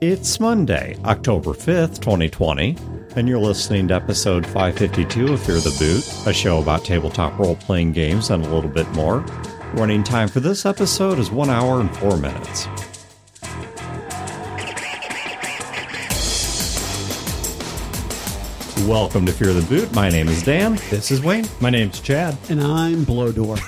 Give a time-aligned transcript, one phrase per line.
[0.00, 2.76] It's Monday, October 5th, 2020,
[3.16, 7.56] and you're listening to episode 552 of Fear the Boot, a show about tabletop role
[7.56, 9.20] playing games and a little bit more.
[9.72, 12.68] Running time for this episode is 1 hour and 4 minutes.
[18.86, 19.92] Welcome to Fear the Boot.
[19.94, 20.74] My name is Dan.
[20.90, 21.46] This is Wayne.
[21.60, 22.36] My name's Chad.
[22.48, 23.58] And I'm Blowdoor.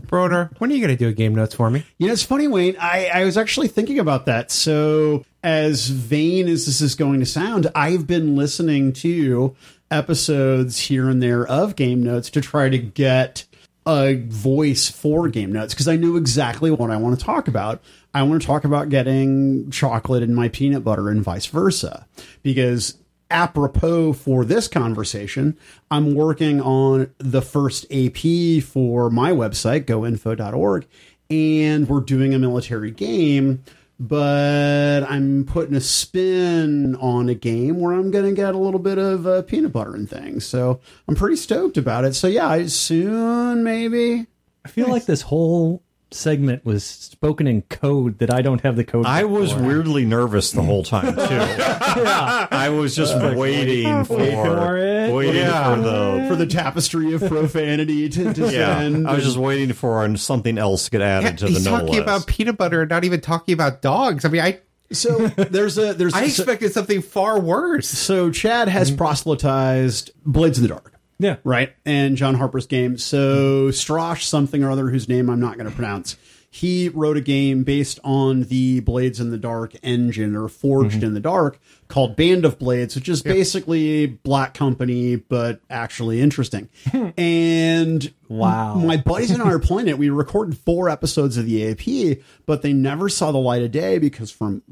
[0.06, 1.84] Brodeur, when are you going to do a game notes for me?
[1.98, 2.76] you know, it's funny, Wayne.
[2.80, 4.50] I, I was actually thinking about that.
[4.50, 9.54] So, as vain as this is going to sound, I've been listening to
[9.90, 13.44] episodes here and there of Game Notes to try to get
[13.86, 17.82] a voice for Game Notes because I knew exactly what I want to talk about.
[18.14, 22.06] I want to talk about getting chocolate in my peanut butter and vice versa
[22.42, 22.96] because
[23.30, 25.58] apropos for this conversation,
[25.90, 30.86] I'm working on the first AP for my website, goinfo.org,
[31.28, 33.62] and we're doing a military game,
[34.00, 38.80] but I'm putting a spin on a game where I'm going to get a little
[38.80, 40.44] bit of uh, peanut butter and things.
[40.44, 42.14] So I'm pretty stoked about it.
[42.14, 44.26] So yeah, soon maybe.
[44.64, 45.83] I feel like this whole
[46.14, 49.06] segment was spoken in code that I don't have the code.
[49.06, 49.62] I was for.
[49.62, 51.20] weirdly nervous the whole time, too.
[51.28, 55.12] I was just waiting for, for it.
[55.12, 55.74] waiting Yeah.
[55.74, 59.02] for the For the tapestry of profanity to descend.
[59.04, 61.72] Yeah, I was just waiting for something else to get added to the He's no
[61.72, 62.00] talking list.
[62.02, 64.24] about peanut butter, not even talking about dogs.
[64.24, 64.60] I mean, I
[64.92, 67.88] so there's a there's I so- expected something far worse.
[67.88, 68.98] So Chad has mm-hmm.
[68.98, 70.93] proselytized Blades of the Dark,
[71.24, 71.36] Yeah.
[71.42, 71.74] right?
[71.86, 72.98] And John Harper's game.
[72.98, 73.70] So mm-hmm.
[73.70, 76.16] Strosh something or other, whose name I'm not going to pronounce.
[76.50, 81.06] He wrote a game based on the Blades in the Dark engine or Forged mm-hmm.
[81.06, 81.58] in the Dark
[81.88, 86.68] called Band of Blades, which is basically Black Company, but actually interesting.
[86.90, 87.08] Hmm.
[87.18, 88.76] and Wow.
[88.76, 89.98] my buddies and I are playing it.
[89.98, 93.98] We recorded four episodes of the AP, but they never saw the light of day
[93.98, 94.62] because from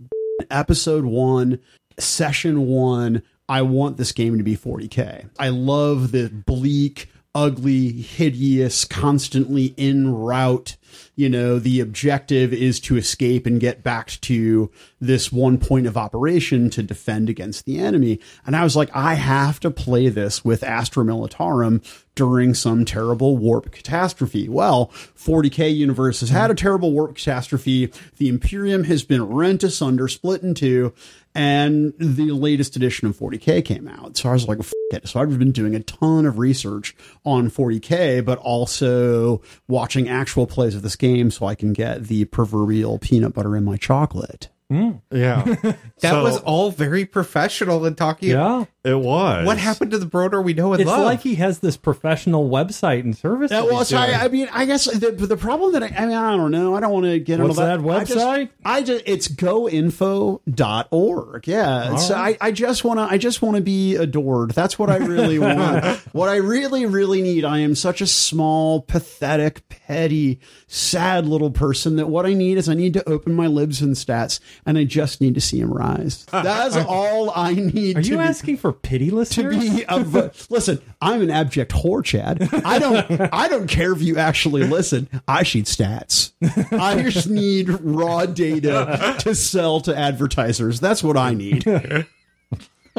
[0.51, 1.59] episode one,
[1.99, 5.29] session one, I want this game to be 40k.
[5.39, 10.79] I love the bleak, ugly, hideous, constantly in route.
[11.17, 14.71] You know, the objective is to escape and get back to
[15.01, 18.21] this one point of operation to defend against the enemy.
[18.47, 21.83] And I was like, I have to play this with Astra Militarum
[22.15, 24.49] during some terrible warp catastrophe.
[24.49, 27.91] Well, 40k universe has had a terrible warp catastrophe.
[28.19, 30.93] The Imperium has been rent asunder, split in two,
[31.35, 34.19] and the latest edition of 40k came out.
[34.19, 34.59] So I was like,
[34.93, 35.09] it.
[35.09, 36.95] So I've been doing a ton of research
[37.25, 42.25] on 40k, but also watching actual plays of this game so I can get the
[42.27, 44.49] proverbial peanut butter in my chocolate.
[44.73, 45.01] Mm.
[45.11, 45.43] yeah,
[46.01, 48.31] That So, was all very professional and talking.
[48.31, 48.65] Yeah.
[48.85, 49.47] it was.
[49.47, 51.05] What happened to the Brodeur we know and It's love?
[51.05, 53.51] like he has this professional website and service.
[53.51, 54.25] That that he's was, I.
[54.25, 56.75] I mean, I guess the, the problem that I, I mean, I don't know.
[56.75, 57.83] I don't want to get What's into that.
[57.83, 58.49] that I just- website?
[58.65, 61.47] I just, it's goinfo.org.
[61.47, 61.97] Yeah.
[61.97, 64.53] So I, I just want to, I just want to be adored.
[64.53, 65.85] That's what I really want.
[66.13, 67.45] what I really, really need.
[67.45, 72.69] I am such a small, pathetic, petty, sad little person that what I need is
[72.69, 76.25] I need to open my Libsyn stats and I just need to see him rise.
[76.27, 77.99] That's all I need.
[77.99, 79.57] Are to you be- asking for pity, to listeners?
[79.59, 84.01] be a vo- listen i'm an abject whore chad i don't i don't care if
[84.03, 86.33] you actually listen i need stats
[86.73, 91.65] i just need raw data to sell to advertisers that's what i need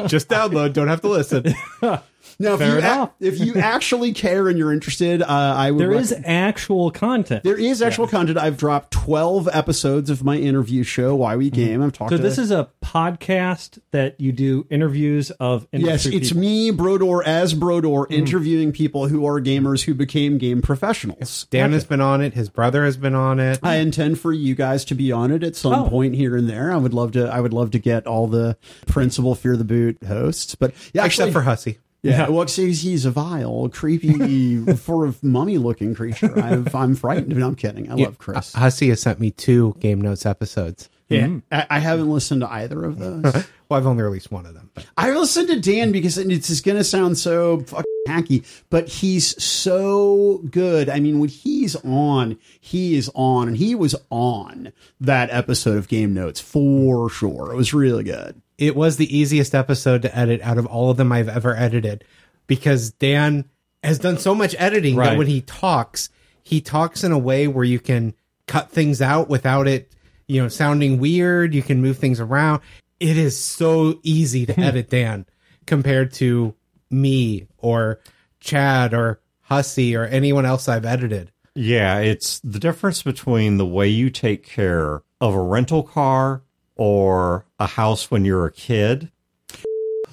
[0.08, 1.54] Just download, don't have to listen.
[2.38, 3.10] now if Fair you, ac- enough.
[3.20, 7.44] if you actually care and you're interested uh, i would There rec- is actual content.
[7.44, 11.82] there is actual content i've dropped 12 episodes of my interview show why we game
[11.82, 16.28] i've talked so to this is a podcast that you do interviews of Yes, it's
[16.28, 16.40] people.
[16.40, 21.46] me, Brodeur, as Brodeur, interviewing people who are gamers who became game professionals.
[21.50, 22.34] Dan has been on it.
[22.34, 23.58] His brother has been on it.
[23.62, 25.88] I intend for you guys to be on it at some Oh.
[25.88, 26.72] point here and there.
[26.72, 27.26] I would love to.
[27.28, 28.56] I would love to get all the
[28.86, 31.78] principal Fear the Boot hosts, but yeah, actually, except for Hussy.
[32.04, 36.38] Yeah, well, 'cause he's, he's a vile, creepy, sort of mummy-looking creature.
[36.38, 37.36] I've, I'm frightened.
[37.36, 37.90] No, I'm kidding.
[37.90, 38.52] I love Chris.
[38.52, 40.88] Hussy has sent me two game notes episodes.
[41.08, 41.38] yeah, mm-hmm.
[41.50, 43.46] I, I haven't listened to either of those.
[43.70, 44.70] Well, I've only released one of them.
[44.74, 48.88] But I listened to Dan because it's just going to sound so fucking hacky, but
[48.90, 50.90] he's so good.
[50.90, 55.88] I mean, when he's on, he is on, and he was on that episode of
[55.88, 57.50] Game Notes for sure.
[57.50, 58.42] It was really good.
[58.58, 62.04] It was the easiest episode to edit out of all of them I've ever edited
[62.46, 63.44] because Dan
[63.82, 65.10] has done so much editing Right.
[65.10, 66.08] that when he talks,
[66.42, 68.14] he talks in a way where you can
[68.46, 69.92] cut things out without it,
[70.26, 71.54] you know, sounding weird.
[71.54, 72.62] You can move things around.
[73.00, 74.62] It is so easy to hmm.
[74.62, 75.26] edit Dan
[75.66, 76.54] compared to
[76.90, 78.00] me or
[78.40, 81.30] Chad or Hussy or anyone else I've edited.
[81.54, 86.42] Yeah, it's the difference between the way you take care of a rental car
[86.76, 89.10] or a house when you're a kid.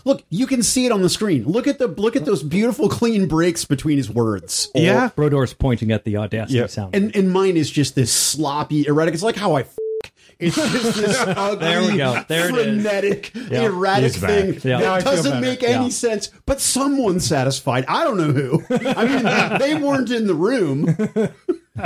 [0.03, 1.43] Look, you can see it on the screen.
[1.45, 4.69] Look at the look at those beautiful clean breaks between his words.
[4.73, 5.09] Yeah.
[5.15, 6.65] Brodeur's pointing at the Audacity Yeah.
[6.67, 6.95] sound.
[6.95, 9.13] And and mine is just this sloppy, erratic.
[9.13, 9.61] It's like how I.
[9.61, 9.77] F-
[10.39, 12.23] it's just this ugly, There we go.
[12.27, 12.81] There it is.
[12.81, 14.79] frenetic, erratic thing Yeah.
[14.79, 15.89] That doesn't make any Yeah.
[15.91, 16.31] sense.
[16.47, 17.85] But someone's satisfied.
[17.87, 18.63] I don't know who.
[18.71, 20.95] I mean, they weren't in the room.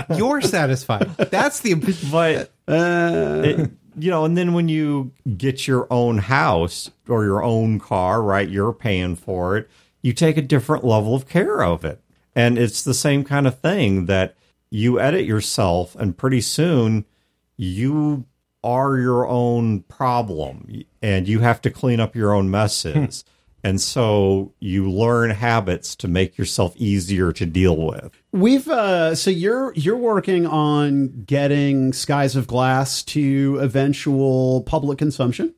[0.18, 1.10] You're satisfied.
[1.18, 6.92] That's the But uh, it- you know, and then when you get your own house
[7.08, 8.48] or your own car, right?
[8.48, 9.70] You're paying for it.
[10.02, 12.02] You take a different level of care of it,
[12.36, 14.36] and it's the same kind of thing that
[14.70, 17.06] you edit yourself, and pretty soon
[17.58, 18.26] you
[18.64, 23.22] are your own problem, and you have to clean up your own messes.
[23.22, 23.32] Hmm.
[23.66, 28.12] And so you learn habits to make yourself easier to deal with.
[28.32, 35.56] We've uh so you're you're working on getting Skies of Glass to eventual public consumption.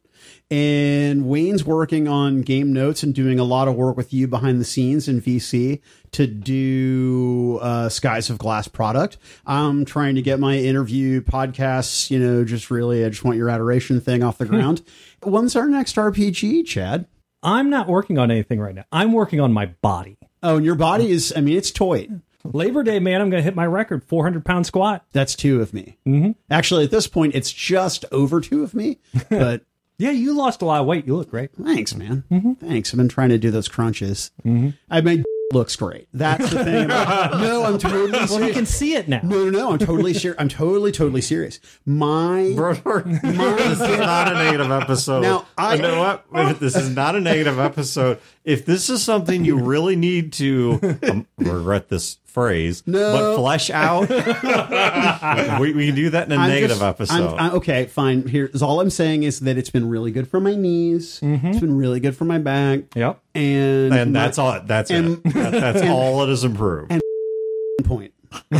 [0.49, 4.61] And Wayne's working on game notes and doing a lot of work with you behind
[4.61, 5.81] the scenes in VC
[6.11, 9.17] to do uh, Skies of Glass product.
[9.45, 13.49] I'm trying to get my interview podcasts, you know, just really, I just want your
[13.49, 14.81] adoration thing off the ground.
[15.21, 17.07] When's our next RPG, Chad?
[17.47, 18.83] I'm not working on anything right now.
[18.91, 20.17] I'm working on my body.
[20.43, 22.09] Oh, and your body is, I mean, it's toy.
[22.43, 25.05] Labor Day, man, I'm going to hit my record 400 pound squat.
[25.13, 25.97] That's two of me.
[26.05, 26.31] Mm-hmm.
[26.51, 28.99] Actually, at this point, it's just over two of me.
[29.29, 29.63] But
[29.97, 31.07] Yeah, you lost a lot of weight.
[31.07, 31.51] You look great.
[31.55, 32.23] thanks, man.
[32.59, 32.93] Thanks.
[32.93, 34.31] I've been trying to do those crunches.
[34.45, 35.23] I mean,
[35.53, 36.07] looks great.
[36.13, 36.85] That's the thing.
[36.85, 38.55] About, no, I'm totally Well, you serious.
[38.55, 39.21] can see it now.
[39.23, 39.71] No, no, no.
[39.71, 40.35] I'm totally sure.
[40.37, 41.59] I'm totally, totally serious.
[41.85, 45.21] My this is not a negative episode.
[45.21, 46.25] Now, I- you know what?
[46.51, 48.19] If This is not a negative episode.
[48.43, 53.13] If this is something you really need to um, regret this phrase, No.
[53.13, 54.09] but flesh out,
[55.59, 57.33] we, we can do that in a I'm negative just- episode.
[57.35, 58.27] I'm- I- okay, fine.
[58.27, 61.19] Here's all I'm saying is that it's been really good for my knees.
[61.21, 61.47] Mm-hmm.
[61.47, 62.81] It's been really good for my back.
[62.95, 63.19] Yep.
[63.33, 64.59] And and my that's all.
[64.61, 65.33] That's and- it.
[65.33, 66.91] That, that's all it has improved.
[67.85, 68.13] point.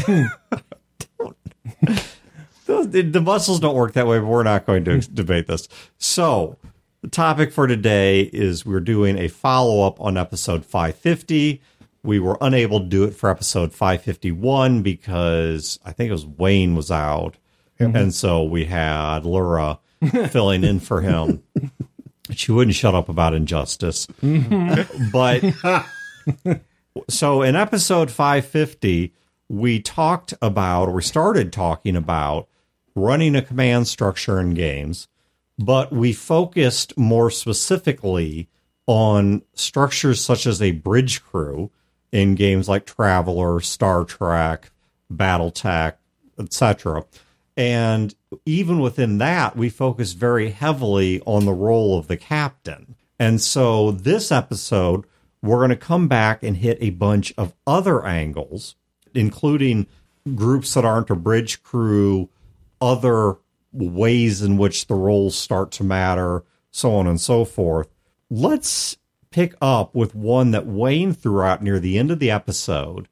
[2.66, 5.68] the, the muscles don't work that way, but we're not going to debate this.
[6.00, 6.58] So,
[7.02, 11.62] the topic for today is we're doing a follow up on episode 550.
[12.07, 16.74] We were unable to do it for episode 551 because I think it was Wayne
[16.74, 17.36] was out.
[17.81, 17.98] Mm-hmm.
[17.98, 19.80] And so we had Laura
[20.30, 21.44] filling in for him.
[22.31, 24.07] She wouldn't shut up about injustice.
[24.24, 25.09] Mm-hmm.
[25.12, 26.62] but
[27.09, 29.13] so in episode 550,
[29.50, 32.48] we talked about, or we started talking about
[32.95, 35.09] running a command structure in games,
[35.59, 38.48] but we focused more specifically
[38.86, 41.69] on structures such as a bridge crew
[42.12, 44.71] in games like Traveller, Star Trek,
[45.12, 45.95] Battletech,
[46.39, 47.06] etc.
[47.56, 48.13] And
[48.45, 52.95] even within that, we focus very heavily on the role of the captain.
[53.19, 55.06] And so this episode,
[55.42, 58.75] we're going to come back and hit a bunch of other angles,
[59.13, 59.88] including
[60.36, 62.30] groups that aren't a bridge crew,
[62.80, 63.38] other
[63.71, 67.89] ways in which the roles start to matter, so on and so forth.
[68.30, 68.98] Let's
[69.32, 73.08] pick up with one that Wayne threw out near the end of the episode.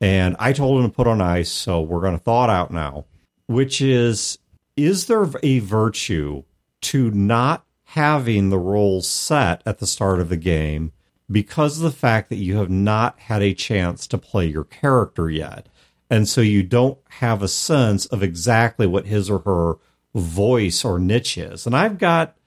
[0.00, 2.70] And I told him to put on ice, so we're going to thaw it out
[2.70, 3.06] now,
[3.46, 4.38] which is
[4.76, 6.44] Is there a virtue
[6.82, 10.92] to not having the roles set at the start of the game
[11.30, 15.28] because of the fact that you have not had a chance to play your character
[15.28, 15.68] yet?
[16.10, 19.74] And so you don't have a sense of exactly what his or her
[20.14, 21.66] voice or niche is.
[21.66, 22.37] And I've got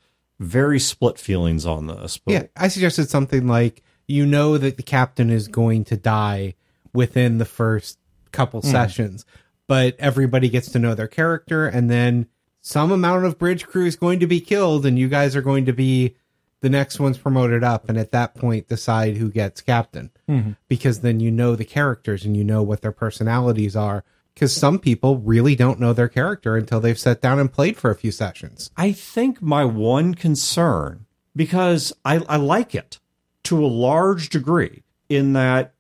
[0.41, 2.17] very split feelings on this.
[2.17, 6.55] But Yeah, I suggested something like you know that the captain is going to die
[6.93, 8.00] within the first
[8.31, 8.67] couple hmm.
[8.67, 9.25] sessions,
[9.67, 12.27] but everybody gets to know their character, and then
[12.60, 15.65] some amount of bridge crew is going to be killed, and you guys are going
[15.65, 16.15] to be
[16.62, 20.51] the next ones promoted up, and at that point decide who gets captain, hmm.
[20.67, 24.03] because then you know the characters and you know what their personalities are.
[24.34, 27.92] Because some people really don't know their character until they've sat down and played for
[27.92, 28.72] a few sessions.
[28.78, 33.00] I think my one concern, because I, I like it
[33.44, 35.74] to a large degree, in that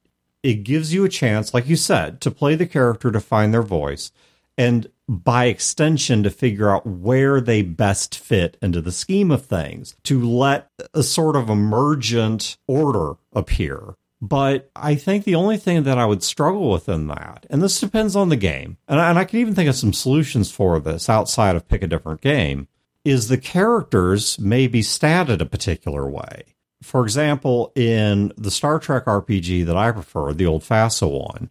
[0.43, 3.61] it gives you a chance, like you said, to play the character to find their
[3.61, 4.11] voice,
[4.57, 9.95] and by extension, to figure out where they best fit into the scheme of things,
[10.03, 13.95] to let a sort of emergent order appear.
[14.21, 17.79] But I think the only thing that I would struggle with in that, and this
[17.79, 20.79] depends on the game, and I, and I can even think of some solutions for
[20.79, 22.67] this outside of pick a different game,
[23.03, 26.43] is the characters may be statted a particular way.
[26.83, 31.49] For example, in the Star Trek RPG that I prefer, the old FASA one,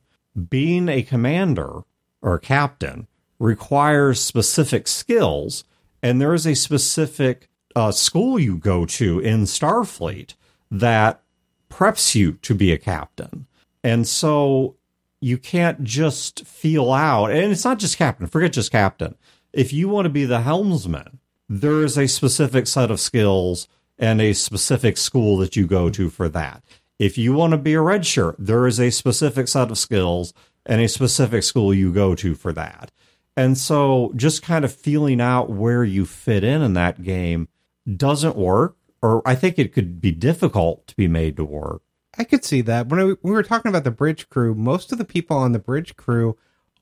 [0.49, 1.81] being a commander
[2.23, 3.09] or a captain
[3.41, 5.65] requires specific skills,
[6.05, 10.35] and there is a specific uh, school you go to in Starfleet
[10.71, 11.23] that
[11.71, 13.47] preps you to be a captain.
[13.83, 14.77] And so
[15.21, 19.15] you can't just feel out, and it's not just captain, forget just captain.
[19.53, 24.21] If you want to be the helmsman, there is a specific set of skills and
[24.21, 26.63] a specific school that you go to for that.
[26.99, 30.33] If you want to be a red shirt, there is a specific set of skills
[30.67, 32.91] and a specific school you go to for that.
[33.37, 37.49] And so just kind of feeling out where you fit in in that game
[37.97, 41.83] doesn't work, or I think it could be difficult to be made to work.
[42.19, 42.89] I could see that.
[42.89, 45.59] When I, we were talking about the bridge crew, most of the people on the
[45.59, 46.37] bridge crew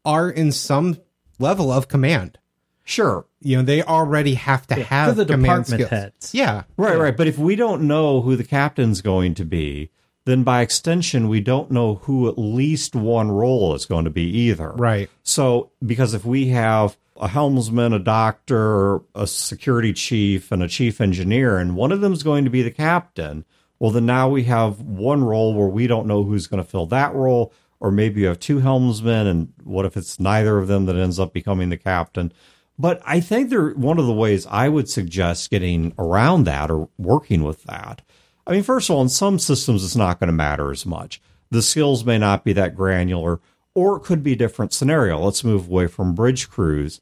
[0.04, 0.98] are in some
[1.38, 2.38] level of command.
[2.82, 3.26] Sure.
[3.40, 5.90] You know, they already have to have the command department skills.
[5.90, 6.34] heads.
[6.34, 6.62] Yeah.
[6.78, 7.16] Right, right.
[7.16, 9.90] But if we don't know who the captain's going to be,
[10.24, 14.24] then by extension, we don't know who at least one role is going to be
[14.24, 14.72] either.
[14.72, 15.10] Right.
[15.22, 21.00] So, because if we have a helmsman, a doctor, a security chief, and a chief
[21.00, 23.44] engineer, and one of them is going to be the captain,
[23.78, 26.86] well, then now we have one role where we don't know who's going to fill
[26.86, 27.52] that role.
[27.80, 31.20] Or maybe you have two helmsmen, and what if it's neither of them that ends
[31.20, 32.32] up becoming the captain?
[32.76, 36.88] But I think there one of the ways I would suggest getting around that or
[36.98, 38.02] working with that.
[38.48, 41.22] I mean, first of all, in some systems it's not going to matter as much.
[41.50, 43.38] The skills may not be that granular,
[43.74, 45.18] or it could be a different scenario.
[45.18, 47.00] Let's move away from bridge crews.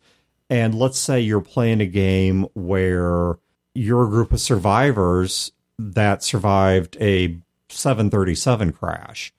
[0.48, 3.38] And let's say you're playing a game where
[3.74, 9.32] you're a group of survivors that survived a 737 crash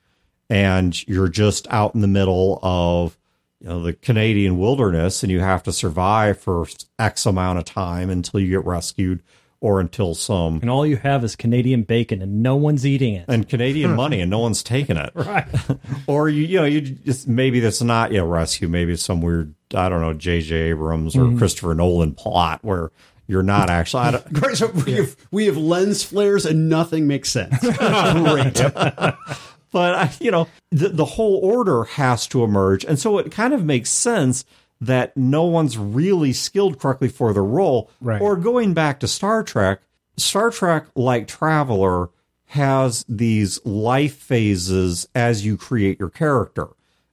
[0.49, 3.17] and you're just out in the middle of
[3.59, 6.67] you know the Canadian wilderness and you have to survive for
[6.99, 9.23] X amount of time until you get rescued
[9.59, 13.25] or until some And all you have is Canadian bacon and no one's eating it.
[13.27, 15.11] and Canadian money and no one's taking it.
[15.13, 15.47] Right.
[16.07, 19.21] Or you you know you just maybe that's not you know rescue maybe it's some
[19.21, 20.55] weird I don't know J.J.
[20.55, 21.37] Abrams or mm-hmm.
[21.37, 22.91] Christopher Nolan plot where
[23.27, 24.57] you're not actually I don't, Great.
[24.57, 27.59] So we have we have lens flares and nothing makes sense.
[27.59, 28.61] Great.
[29.71, 33.65] but you know the, the whole order has to emerge and so it kind of
[33.65, 34.45] makes sense
[34.81, 38.21] that no one's really skilled correctly for the role Right.
[38.21, 39.81] or going back to star trek
[40.17, 42.09] star trek like traveler
[42.51, 46.67] has these life phases as you create your character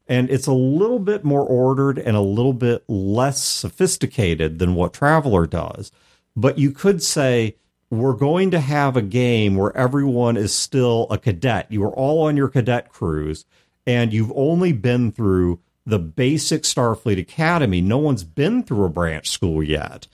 [0.07, 4.93] and it's a little bit more ordered and a little bit less sophisticated than what
[4.93, 5.91] traveler does
[6.37, 7.57] but you could say
[7.91, 11.71] we're going to have a game where everyone is still a cadet.
[11.71, 13.45] You are all on your cadet cruise,
[13.87, 17.81] and you've only been through the basic Starfleet Academy.
[17.81, 20.07] No one's been through a branch school yet.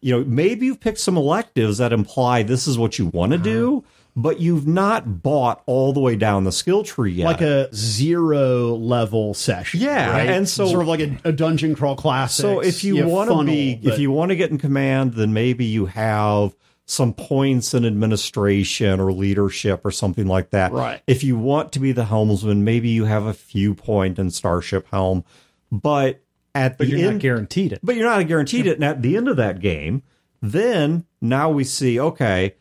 [0.00, 3.38] You know, maybe you've picked some electives that imply this is what you want to
[3.38, 3.86] do, uh-huh.
[4.14, 7.26] but you've not bought all the way down the skill tree yet.
[7.26, 9.80] like a zero level session.
[9.80, 10.28] Yeah, right?
[10.28, 12.42] and so- sort of like a, a dungeon crawl classic.
[12.42, 15.64] So if you, want to be, if you want to get in command, then maybe
[15.64, 16.54] you have
[16.88, 20.70] some points in administration or leadership or something like that.
[20.72, 21.02] Right.
[21.06, 24.86] If you want to be the helmsman, maybe you have a few point in Starship
[24.90, 25.24] Helm,
[25.72, 26.22] but
[26.54, 27.80] at But the you're end, not guaranteed it.
[27.82, 28.76] but you're not guaranteed it.
[28.76, 30.02] And at the end of that game,
[30.40, 32.54] then now we see, okay,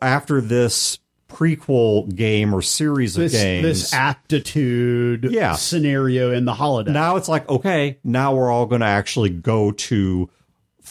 [0.00, 0.98] after this
[1.28, 5.54] prequel game or series of games, this aptitude Yeah.
[5.54, 6.92] scenario in the holiday.
[6.92, 10.28] now it's like okay now we're all going to actually go to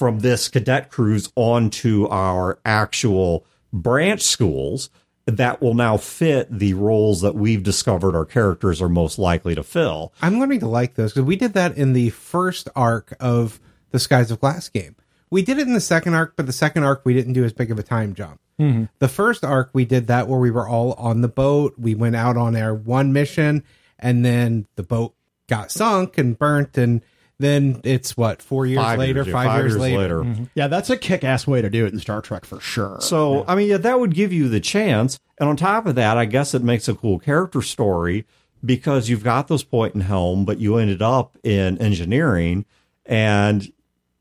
[0.02, 4.90] from this cadet cruise onto our actual branch schools
[5.28, 9.62] that will now fit the roles that we've discovered our characters are most likely to
[9.62, 13.60] fill I'm learning to like those because we did that in the first arc of
[13.92, 14.96] the Skies of Glass game.
[15.30, 17.54] We did it in the second arc, but the second arc we didn't do as
[17.54, 18.42] big of a time jump.
[18.60, 18.86] Mm-hmm.
[18.98, 21.76] The first arc we did that where we were all on the boat.
[21.78, 23.64] We went out on our one mission,
[24.00, 25.14] and then the boat
[25.48, 27.04] got sunk and burnt, and
[27.42, 30.24] then it's what four years Five later, years, yeah, five, years, later.
[30.24, 30.70] yeah, mm-hmm.
[30.70, 32.98] that's a kick ass way to do it in Star Trek for sure.
[33.02, 35.20] So, I mean, yeah, that would give you the chance.
[35.40, 38.26] And on top of that, I guess it makes a cool character story
[38.64, 42.66] because you've got those point in helm, but you ended up in engineering.
[43.06, 43.72] And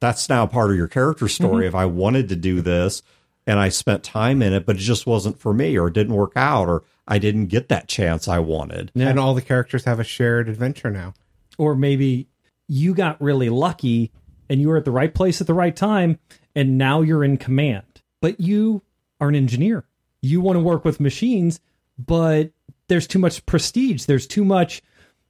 [0.00, 1.64] that's now part of your character story.
[1.64, 1.68] Mm-hmm.
[1.68, 3.02] If I wanted to do this
[3.46, 6.14] and I spent time in it, but it just wasn't for me or it didn't
[6.14, 8.92] work out or I didn't get that chance I wanted.
[8.94, 11.12] And all the characters have a shared adventure now.
[11.58, 12.28] or maybe
[12.70, 14.12] you got really lucky
[14.48, 16.20] and you were at the right place at the right time
[16.54, 18.02] and now you're in command.
[18.20, 18.82] But you
[19.20, 19.84] are an engineer.
[20.22, 21.60] You want to work with machines
[21.98, 22.52] but
[22.88, 24.04] there's too much prestige.
[24.04, 24.82] There's too much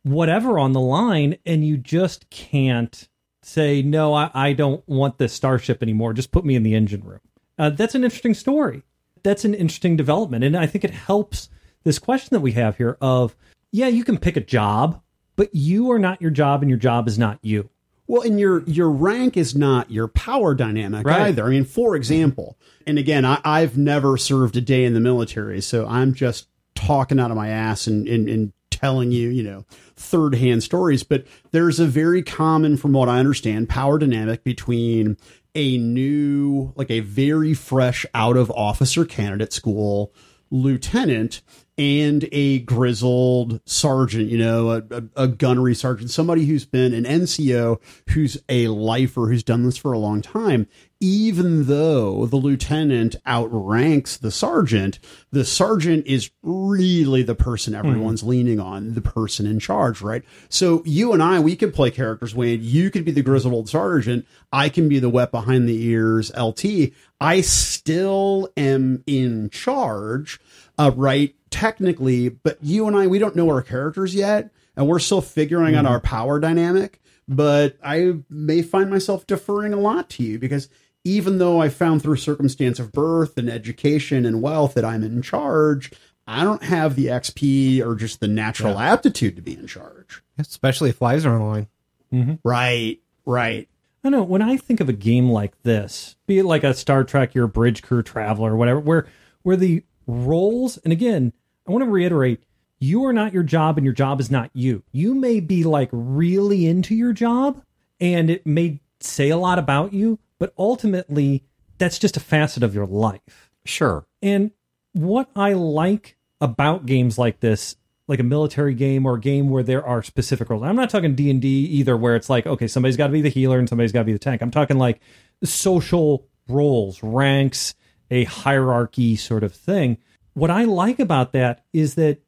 [0.03, 3.09] whatever on the line and you just can't
[3.43, 6.13] say no i, I don't want this starship anymore.
[6.13, 7.21] Just put me in the engine room.
[7.59, 8.83] Uh, that's an interesting story.
[9.23, 11.49] That's an interesting development and i think it helps
[11.85, 13.35] this question that we have here of
[13.73, 15.03] yeah you can pick a job
[15.41, 17.71] but you are not your job and your job is not you
[18.07, 21.29] Well, and your your rank is not your power dynamic Right.
[21.29, 21.47] either.
[21.47, 25.63] I mean, for example, and again, I, I've never served a day in the military,
[25.63, 29.65] so I'm just talking out of my ass and, and, and telling you, you know,
[29.97, 31.05] third hand stories.
[31.05, 35.17] But there's a very common, from what I understand, power dynamic between
[35.55, 40.13] a new, like a very fresh out of officer candidate school
[40.51, 41.41] lieutenant
[41.81, 47.05] and a grizzled sergeant, you know, a, a, a gunnery sergeant, somebody who's been an
[47.05, 50.67] NCO, who's a lifer, who's done this for a long time.
[51.01, 54.99] Even though the lieutenant outranks the sergeant,
[55.31, 60.23] the sergeant is really the person everyone's leaning on, the person in charge, right?
[60.51, 62.61] So you and I, we could play characters, Wayne.
[62.63, 64.27] You could be the grizzled old sergeant.
[64.53, 66.93] I can be the wet behind the ears LT.
[67.19, 70.39] I still am in charge,
[70.79, 71.35] uh, right?
[71.51, 75.75] Technically, but you and I, we don't know our characters yet, and we're still figuring
[75.75, 75.91] out hmm.
[75.91, 77.01] our power dynamic.
[77.29, 80.69] But I may find myself deferring a lot to you because
[81.05, 85.23] even though I found through circumstance of birth and education and wealth that I'm in
[85.23, 85.93] charge,
[86.27, 90.23] I don't have the XP or just the natural aptitude to be in charge.
[90.39, 91.67] Especially if flies are on the line.
[92.13, 92.35] Mm-hmm.
[92.45, 93.69] Right, right.
[94.03, 97.05] I know when I think of a game like this, be it like a Star
[97.05, 99.07] Trek, your Bridge Crew Traveller, whatever, where
[99.43, 101.33] where the roles, and again,
[101.71, 102.43] I want to reiterate,
[102.81, 104.83] you are not your job, and your job is not you.
[104.91, 107.63] You may be like really into your job,
[108.01, 111.45] and it may say a lot about you, but ultimately,
[111.79, 113.53] that's just a facet of your life.
[113.65, 114.05] Sure.
[114.21, 114.51] And
[114.95, 117.77] what I like about games like this,
[118.09, 120.65] like a military game or a game where there are specific roles.
[120.65, 123.21] I'm not talking D and D either, where it's like, okay, somebody's got to be
[123.21, 124.43] the healer and somebody's got to be the tank.
[124.43, 125.01] I'm talking like
[125.45, 127.77] social roles, ranks,
[128.11, 129.99] a hierarchy sort of thing.
[130.35, 132.23] What I like about that is that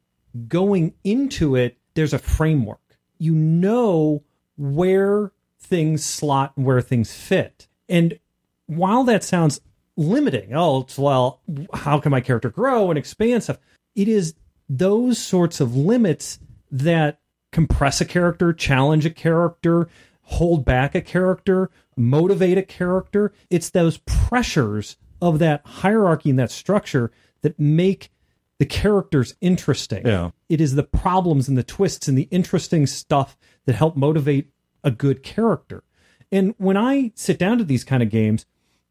[0.47, 2.97] going into it, there's a framework.
[3.17, 4.23] You know
[4.57, 7.67] where things slot and where things fit.
[7.87, 8.19] And
[8.67, 9.61] while that sounds
[9.95, 11.41] limiting, oh, well,
[11.73, 13.59] how can my character grow and expand stuff?
[13.95, 14.35] It is
[14.69, 16.39] those sorts of limits
[16.71, 17.19] that
[17.51, 19.87] compress a character, challenge a character,
[20.23, 23.33] hold back a character, motivate a character.
[23.49, 27.11] It's those pressures of that hierarchy and that structure
[27.43, 28.09] that make
[28.57, 30.05] the characters interesting.
[30.05, 30.31] Yeah.
[30.49, 34.49] It is the problems and the twists and the interesting stuff that help motivate
[34.83, 35.83] a good character.
[36.31, 38.45] And when I sit down to these kind of games,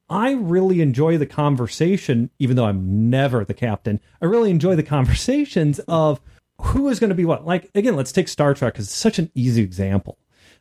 [0.08, 4.00] I really enjoy the conversation, even though I'm never the captain.
[4.20, 6.20] I really enjoy the conversations of
[6.60, 7.46] who is going to be what.
[7.46, 10.18] Like, again, let's take Star Trek because it's such an easy example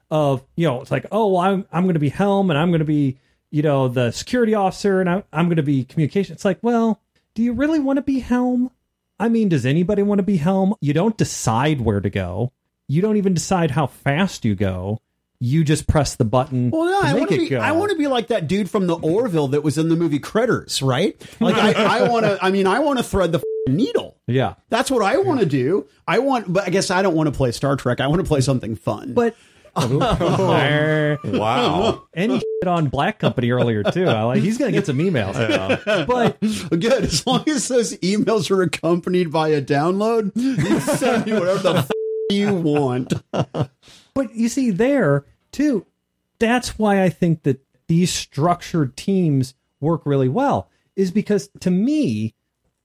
[0.09, 2.69] of, you know, it's like, oh, well, I'm, I'm going to be Helm and I'm
[2.69, 6.33] going to be, you know, the security officer and I, I'm going to be communication.
[6.33, 7.01] It's like, well,
[7.35, 8.71] do you really want to be Helm?
[9.19, 10.73] I mean, does anybody want to be Helm?
[10.81, 12.51] You don't decide where to go.
[12.87, 14.99] You don't even decide how fast you go.
[15.39, 17.49] You just press the button Well, no, to I want to be.
[17.49, 17.59] go.
[17.59, 20.19] I want to be like that dude from the Orville that was in the movie
[20.19, 21.19] Critters, right?
[21.39, 21.71] Like I,
[22.03, 22.37] I want to.
[22.43, 24.17] I mean, I want to thread the f***ing needle.
[24.27, 24.53] yeah.
[24.69, 25.87] That's what I want to do.
[26.07, 27.99] I want, but I guess I don't want to play Star Trek.
[28.01, 29.13] I want to play something fun.
[29.15, 29.35] But
[31.23, 32.03] Wow.
[32.13, 34.05] and he shit on Black Company earlier too.
[34.07, 35.33] I like he's gonna get some emails.
[36.07, 36.39] But
[36.79, 41.59] good as long as those emails are accompanied by a download, you send me whatever
[41.59, 41.91] the f-
[42.29, 43.13] you want.
[43.31, 45.85] but you see there too,
[46.39, 50.69] that's why I think that these structured teams work really well.
[50.95, 52.35] Is because to me,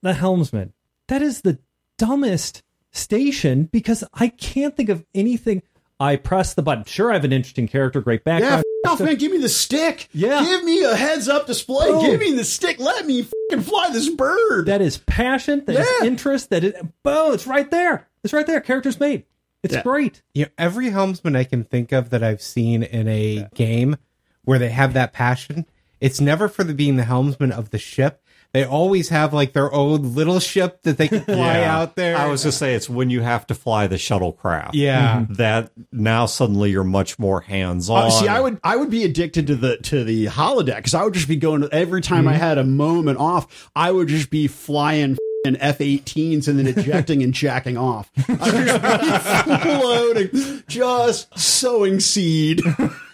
[0.01, 0.73] the helmsman,
[1.07, 1.59] that is the
[1.97, 5.61] dumbest station because I can't think of anything.
[5.99, 6.83] I press the button.
[6.85, 8.63] Sure, I have an interesting character, great Yeah, background.
[8.85, 9.15] f- off, man.
[9.15, 10.07] Give me the stick.
[10.13, 10.43] Yeah.
[10.43, 11.87] Give me a heads up display.
[11.89, 12.05] Boom.
[12.05, 12.79] Give me the stick.
[12.79, 14.67] Let me fucking fly this bird.
[14.67, 16.07] that is passion, that is Yeah.
[16.07, 18.07] interest, that is boom, it's right there.
[18.23, 18.61] It's right there.
[18.61, 19.23] Character's made.
[19.63, 19.81] It's Yeah.
[19.83, 20.21] great.
[20.33, 23.97] You know, every helmsman I can think of that I've seen in a game
[24.43, 25.65] where they have that passion,
[25.99, 28.21] it's never for the being the helmsman of the ship.
[28.53, 31.77] They always have like their own little ship that they can fly Yeah.
[31.77, 32.17] out there.
[32.17, 34.71] I was just say it's when you have to fly the shuttlecraft.
[34.73, 35.25] yeah.
[35.31, 38.05] That now suddenly you're much more hands on.
[38.05, 41.03] Uh, see, I would I would be addicted to the to the holodeck because I
[41.03, 42.29] would just be going every time Mm-hmm.
[42.29, 43.69] I had a moment off.
[43.75, 48.09] I would just be flying F 18s and then ejecting and jacking off.
[48.27, 49.57] I would just be
[50.31, 52.61] floating, just sowing seed.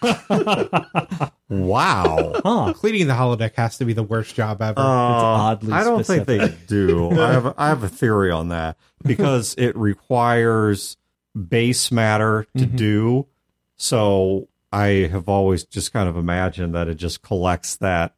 [1.48, 2.32] wow.
[2.44, 2.72] Huh.
[2.74, 4.80] Cleaning the holodeck has to be the worst job ever.
[4.80, 7.10] Uh, oddly I don't think they do.
[7.20, 10.96] I have a, I have a theory on that because it requires
[11.48, 12.76] base matter to Mm-hmm.
[12.76, 13.26] do.
[13.76, 18.14] So I have always just kind of imagined that it just collects that.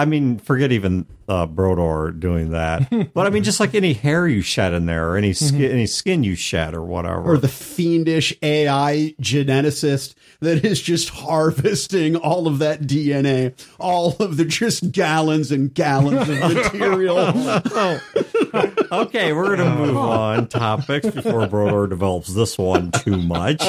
[0.00, 2.88] I mean, forget even uh, Brodeur doing that.
[3.14, 5.86] but I mean, just like any hair you shed in there, or any skin, any
[5.86, 7.22] skin you shed, or whatever.
[7.22, 14.38] or the fiendish AI geneticist that is just harvesting all of that DNA, all of
[14.38, 17.18] the just gallons and gallons of material.
[18.92, 23.62] okay, we're gonna move on topics before Brodeur develops this one too much.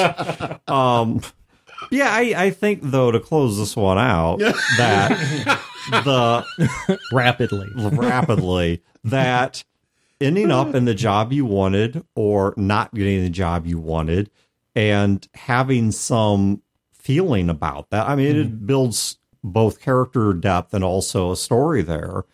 [0.66, 1.20] Um,
[1.90, 4.38] yeah, I, I think though to close this one out
[4.78, 7.68] that the rapidly.
[7.74, 9.64] rapidly that
[10.20, 14.30] ending up in the job you wanted or not getting the job you wanted
[14.74, 18.08] and having some feeling about that.
[18.08, 18.66] I mean, it mm-hmm.
[18.66, 22.24] builds both character depth and also a story there.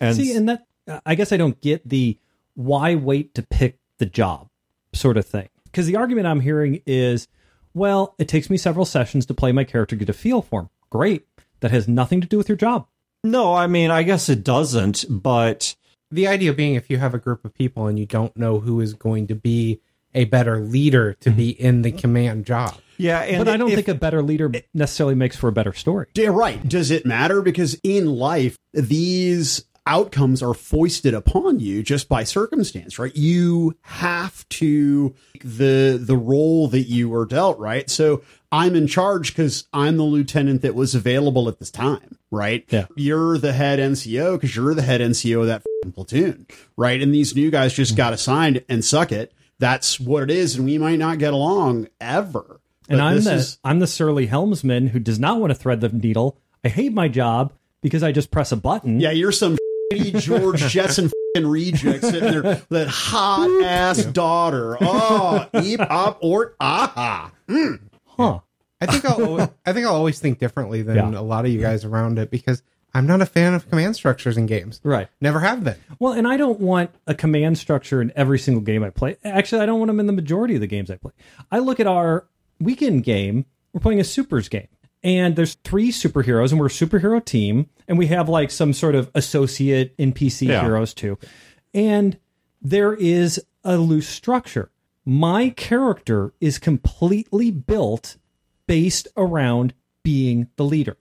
[0.00, 0.66] And See, and that
[1.04, 2.18] I guess I don't get the
[2.54, 4.48] why wait to pick the job
[4.92, 5.48] sort of thing.
[5.64, 7.28] Because the argument I'm hearing is,
[7.74, 10.70] well, it takes me several sessions to play my character, get a feel for him.
[10.90, 11.26] Great.
[11.60, 12.86] That has nothing to do with your job.
[13.30, 15.76] No, I mean, I guess it doesn't, but
[16.10, 18.80] the idea being if you have a group of people and you don't know who
[18.80, 19.80] is going to be
[20.14, 21.66] a better leader to be mm-hmm.
[21.66, 22.74] in the command job.
[22.96, 25.74] yeah, and But I don't if- think a better leader necessarily makes for a better
[25.74, 26.06] story.
[26.14, 26.66] Yeah, right.
[26.66, 27.42] Does it matter?
[27.42, 33.14] Because in life, these outcomes are foisted upon you just by circumstance, right?
[33.14, 37.88] You have to the the role that you were dealt, right?
[37.88, 38.22] So
[38.56, 42.64] I'm in charge because I'm the lieutenant that was available at this time, right?
[42.70, 42.86] Yeah.
[42.96, 47.02] You're the head NCO because you're the head NCO of that f***ing platoon, right?
[47.02, 47.98] And these new guys just mm-hmm.
[47.98, 49.34] got assigned and suck it.
[49.58, 52.60] That's what it is, and we might not get along ever.
[52.88, 55.90] And I'm the is- I'm the surly helmsman who does not want to thread the
[55.90, 56.38] needle.
[56.64, 59.00] I hate my job because I just press a button.
[59.00, 59.58] Yeah, you're some
[59.92, 61.10] shitty George Jetson
[61.44, 64.78] reject sitting there with that hot ass daughter.
[64.80, 67.32] Oh, eep up or aha.
[67.48, 67.80] Mm.
[68.06, 68.40] Huh.
[68.80, 71.18] I think I'll always, I think I'll always think differently than Yeah.
[71.18, 72.62] a lot of you guys around it because
[72.94, 74.80] I'm not a fan of command structures in games.
[74.82, 75.08] Right.
[75.20, 75.76] Never have been.
[75.98, 79.16] Well, and I don't want a command structure in every single game I play.
[79.24, 81.12] Actually, I don't want them in the majority of the games I play.
[81.50, 82.26] I look at our
[82.60, 83.44] weekend game.
[83.72, 84.68] We're playing a supers game,
[85.02, 88.94] and there's three superheroes, and we're a superhero team, and we have like some sort
[88.94, 90.62] of associate NPC Yeah.
[90.62, 91.18] heroes too.
[91.74, 92.16] And
[92.62, 94.70] there is a loose structure.
[95.04, 98.16] My character is completely built
[98.66, 100.96] based around being the leader,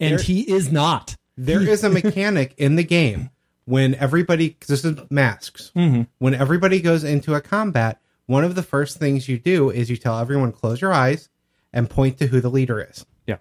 [0.00, 1.16] and he is not.
[1.36, 3.30] There is a mechanic in the game
[3.64, 6.02] when everybody, this is masks, mm-hmm.
[6.18, 9.96] when everybody goes into a combat, one of the first things you do is you
[9.96, 11.28] tell everyone close your eyes
[11.72, 13.06] and point to who the leader is.
[13.26, 13.38] Yeah.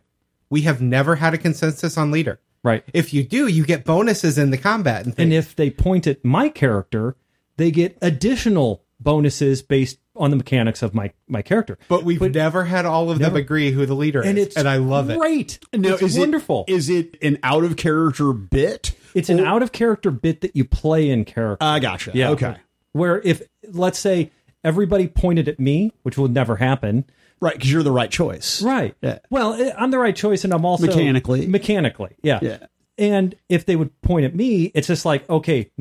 [0.49, 2.39] We have never had a consensus on leader.
[2.63, 2.83] Right.
[2.93, 5.15] If you do, you get bonuses in the combat and.
[5.17, 7.15] And if they point at my character,
[7.57, 11.77] they get additional bonuses based on the mechanics of my my character.
[11.87, 14.67] but we've never had all of them agree who the leader and is, it's and
[14.67, 15.17] I love it.
[15.17, 15.59] Great.
[15.73, 16.65] No, it's is wonderful.
[16.67, 18.93] It, is it an out of character bit?
[19.13, 21.63] it's an out of character bit that you play in character.
[21.65, 22.11] I gotcha.
[22.13, 22.31] Yeah.
[22.31, 22.55] Okay.
[22.93, 24.31] Where if let's say
[24.63, 27.05] everybody pointed at me, which will never happen.
[27.39, 28.61] Right, because you're the right choice.
[28.61, 28.95] Right.
[29.01, 29.17] Yeah.
[29.31, 31.47] Well, eh, I'm the right choice, and I'm also Mechanically.
[31.47, 32.37] Mechanically, yeah.
[32.39, 32.67] Yeah.
[32.99, 35.71] And if they would point at me, it's just like, okay,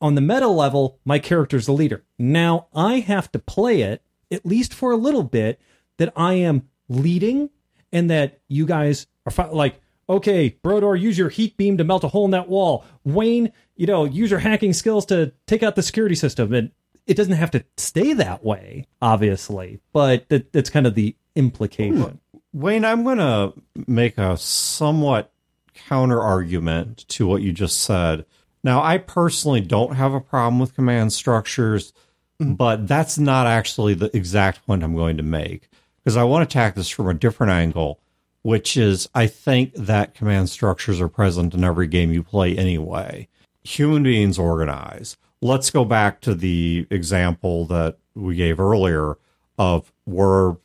[0.00, 2.04] on the meta level, my character's the leader.
[2.18, 5.60] Now I have to play it at least for a little bit
[5.98, 7.50] that I am leading,
[7.92, 12.04] and that you guys are fi- like, okay, Brodeur, use your heat beam to melt
[12.04, 12.84] a hole in that wall.
[13.04, 16.52] Wayne, you know, use your hacking skills to take out the security system.
[16.52, 16.70] And
[17.06, 22.20] it doesn't have to stay that way, obviously, but that, that's kind of the implication.
[22.52, 23.52] Wayne, I'm going to
[23.86, 25.32] make a somewhat
[25.74, 28.24] counter argument to what you just said.
[28.62, 31.92] Now, I personally don't have a problem with command structures,
[32.40, 32.54] mm-hmm.
[32.54, 35.68] but that's not actually the exact point I'm going to make
[36.02, 38.00] because I want to attack this from a different angle,
[38.42, 43.28] which is I think that command structures are present in every game you play anyway.
[43.62, 45.16] Human beings organize.
[45.42, 49.16] Let's go back to the example that we gave earlier
[49.58, 50.56] of we're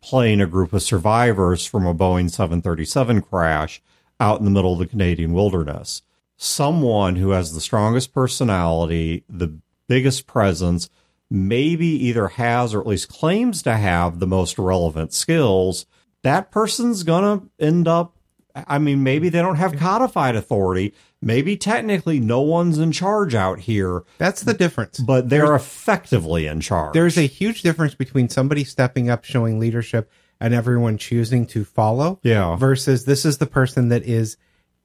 [0.00, 3.80] playing a group of survivors from a Boeing 737 crash
[4.20, 6.02] out in the middle of the Canadian wilderness.
[6.36, 9.56] Someone who has the strongest personality, the
[9.88, 10.88] biggest presence,
[11.30, 15.86] maybe either has or at least claims to have the most relevant skills,
[16.22, 18.16] that person's going to end up.
[18.54, 20.94] I mean, maybe they don't have codified authority.
[21.20, 24.98] Maybe technically no one's in charge out here, That's the difference.
[25.00, 26.92] but they're effectively in charge.
[26.92, 32.20] There's a huge difference between somebody stepping up, showing leadership, and everyone choosing to follow.
[32.22, 32.56] Yeah.
[32.56, 34.36] Versus this is the person that is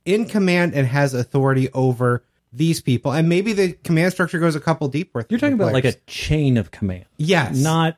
[0.06, 4.60] in command and has authority over these people, and maybe the command structure goes a
[4.60, 5.14] couple deep.
[5.14, 7.06] With You're talking about like a chain of command.
[7.18, 7.98] yes, not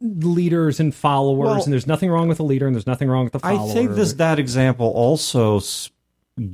[0.00, 3.24] leaders and followers Well- and there's nothing wrong with a leader and there's nothing wrong
[3.24, 5.60] with the follower I think this that example also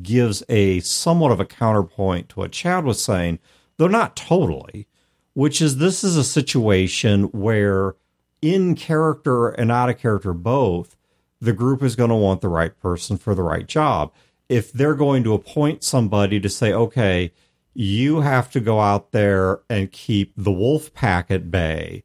[0.03, 3.39] gives a somewhat of a counterpoint to what Chad was saying,
[3.77, 4.87] though not totally,
[5.35, 7.95] which is this is a situation where
[8.43, 10.97] in character and out of character both,
[11.41, 14.13] the group is going to want the right person for the right job.
[14.49, 17.33] If they're going to appoint somebody to say, okay,
[17.75, 22.05] you have to go out there and keep the wolf pack at bay,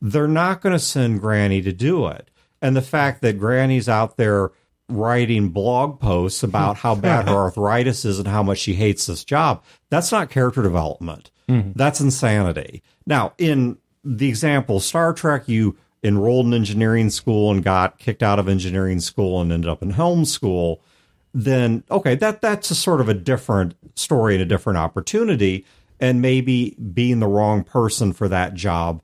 [0.00, 2.30] they're not going to send Granny to do it.
[2.60, 4.50] And the fact that Granny's out there
[4.88, 9.24] writing blog posts about how bad her arthritis is and how much she hates this
[9.24, 11.30] job, that's not character development.
[11.48, 11.72] Mm-hmm.
[11.74, 12.82] That's insanity.
[13.06, 18.38] Now, in the example Star Trek, you enrolled in engineering school and got kicked out
[18.38, 20.82] of engineering school and ended up in helm school.
[21.34, 25.64] Then okay, that that's a sort of a different story and a different opportunity.
[26.00, 29.02] And maybe being the wrong person for that job,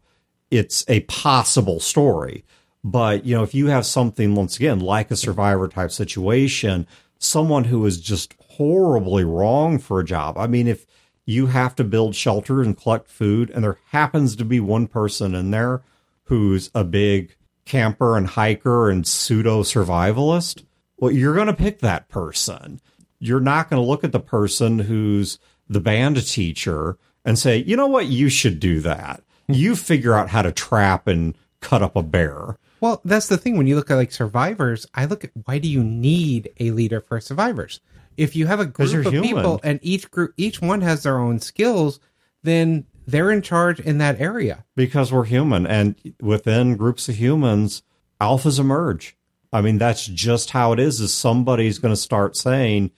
[0.50, 2.44] it's a possible story.
[2.84, 6.86] But you know, if you have something once again like a survivor type situation,
[7.18, 10.36] someone who is just horribly wrong for a job.
[10.36, 10.86] I mean, if
[11.24, 15.34] you have to build shelters and collect food, and there happens to be one person
[15.34, 15.82] in there
[16.24, 20.64] who's a big camper and hiker and pseudo survivalist,
[20.98, 22.80] well, you're going to pick that person.
[23.18, 27.76] You're not going to look at the person who's the band teacher and say, you
[27.76, 29.22] know what, you should do that.
[29.48, 32.58] You figure out how to trap and cut up a bear.
[32.80, 33.56] Well, that's the thing.
[33.56, 37.00] When you look at like survivors, I look at why do you need a leader
[37.00, 37.80] for survivors?
[38.16, 39.22] If you have a group of human.
[39.22, 42.00] people and each group, each one has their own skills,
[42.42, 44.64] then they're in charge in that area.
[44.76, 47.82] because we're human and within groups of humans
[48.20, 49.16] alphas emerge
[49.52, 52.90] i mean that's just how it is is somebody's going to start saying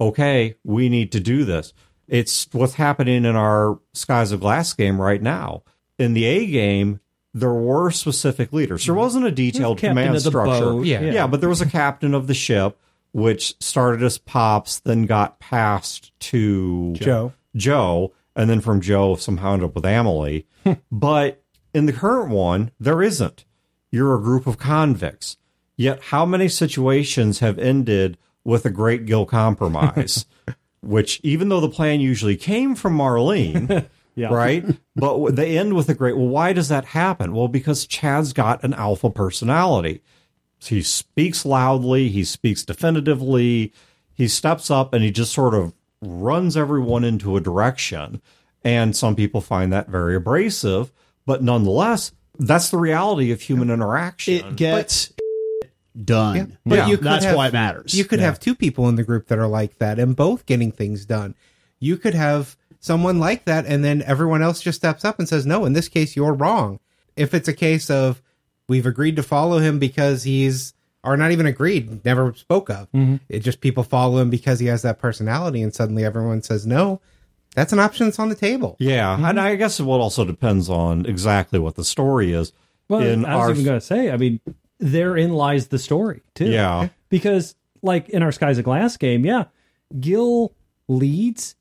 [0.00, 1.72] okay we need to do this
[2.06, 5.62] it's what's happening in our skies of glass game right now
[5.98, 7.00] in the a game
[7.34, 11.00] there were specific leaders there wasn't a detailed Captain command structure boat, Yeah.
[11.02, 12.78] yeah but there was a captain of the ship
[13.12, 17.32] which started as pops then got passed to Joe.
[17.56, 20.46] Joe, and then from Joe somehow ended up with Emily.
[20.92, 21.42] but
[21.72, 23.46] in the current one, there isn't.
[23.90, 25.37] You're a group of convicts.
[25.78, 30.26] Yet, how many situations have ended with a great Gil compromise?
[30.82, 34.34] Which, even though the plan usually came from Marlene, Yeah.
[34.34, 34.64] right?
[34.96, 36.16] But they end with a great.
[36.16, 37.32] Well, why does that happen?
[37.32, 40.02] Well, because Chad's got an alpha personality.
[40.60, 42.08] He speaks loudly.
[42.08, 43.72] He speaks definitively.
[44.12, 48.20] He steps up and he just sort of runs everyone into a direction.
[48.64, 50.92] And some people find that very abrasive,
[51.24, 52.10] but nonetheless,
[52.40, 54.34] that's the reality of human interaction.
[54.34, 55.12] It gets
[56.04, 56.58] done.
[56.64, 56.86] But Yeah.
[56.88, 57.94] you could That's have, why it matters.
[57.94, 58.26] You could Yeah.
[58.26, 61.34] have two people in the group that are like that and both getting things done.
[61.80, 65.44] You could have someone like that and then everyone else just steps up and says,
[65.46, 66.78] no, in this case, you're wrong.
[67.16, 68.22] If it's a case of
[68.68, 72.90] we've agreed to follow him because he's, or not even agreed, never spoke of.
[72.92, 73.16] Mm-hmm.
[73.28, 77.00] It just people follow him because he has that personality and suddenly everyone says no.
[77.54, 78.76] That's an option that's on the table.
[78.78, 79.24] yeah, mm-hmm.
[79.24, 82.52] and I guess it also depends on exactly what the story is.
[82.88, 84.40] Well, in I was our even going to say, I mean,
[84.78, 86.50] therein lies the story too.
[86.50, 89.44] yeah, because like in our Skies of Glass game, yeah,
[89.98, 90.54] Gil
[90.88, 91.54] leads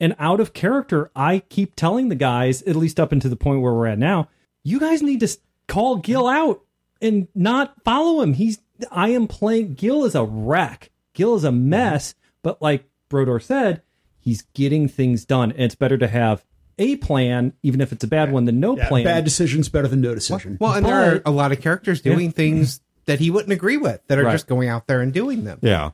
[0.00, 1.10] and out of character.
[1.14, 4.28] I keep telling the guys, at least up into the point where we're at now,
[4.62, 5.28] you guys need to
[5.68, 6.62] call Gil out
[7.00, 8.34] and not follow him.
[8.34, 10.90] He's I am playing Gil is a wreck.
[11.12, 13.82] Gil is a mess, but like Brodeur said,
[14.18, 15.50] he's getting things done.
[15.52, 16.44] And it's better to have
[16.80, 19.04] a plan, even if it's a bad one, than no Yeah, plan.
[19.04, 20.56] bad decisions better than no decision.
[20.60, 24.00] Well, and there are a lot of characters doing things that he wouldn't agree with
[24.08, 24.32] that are Right.
[24.32, 25.58] just going out there and doing them.
[25.62, 25.90] yeah,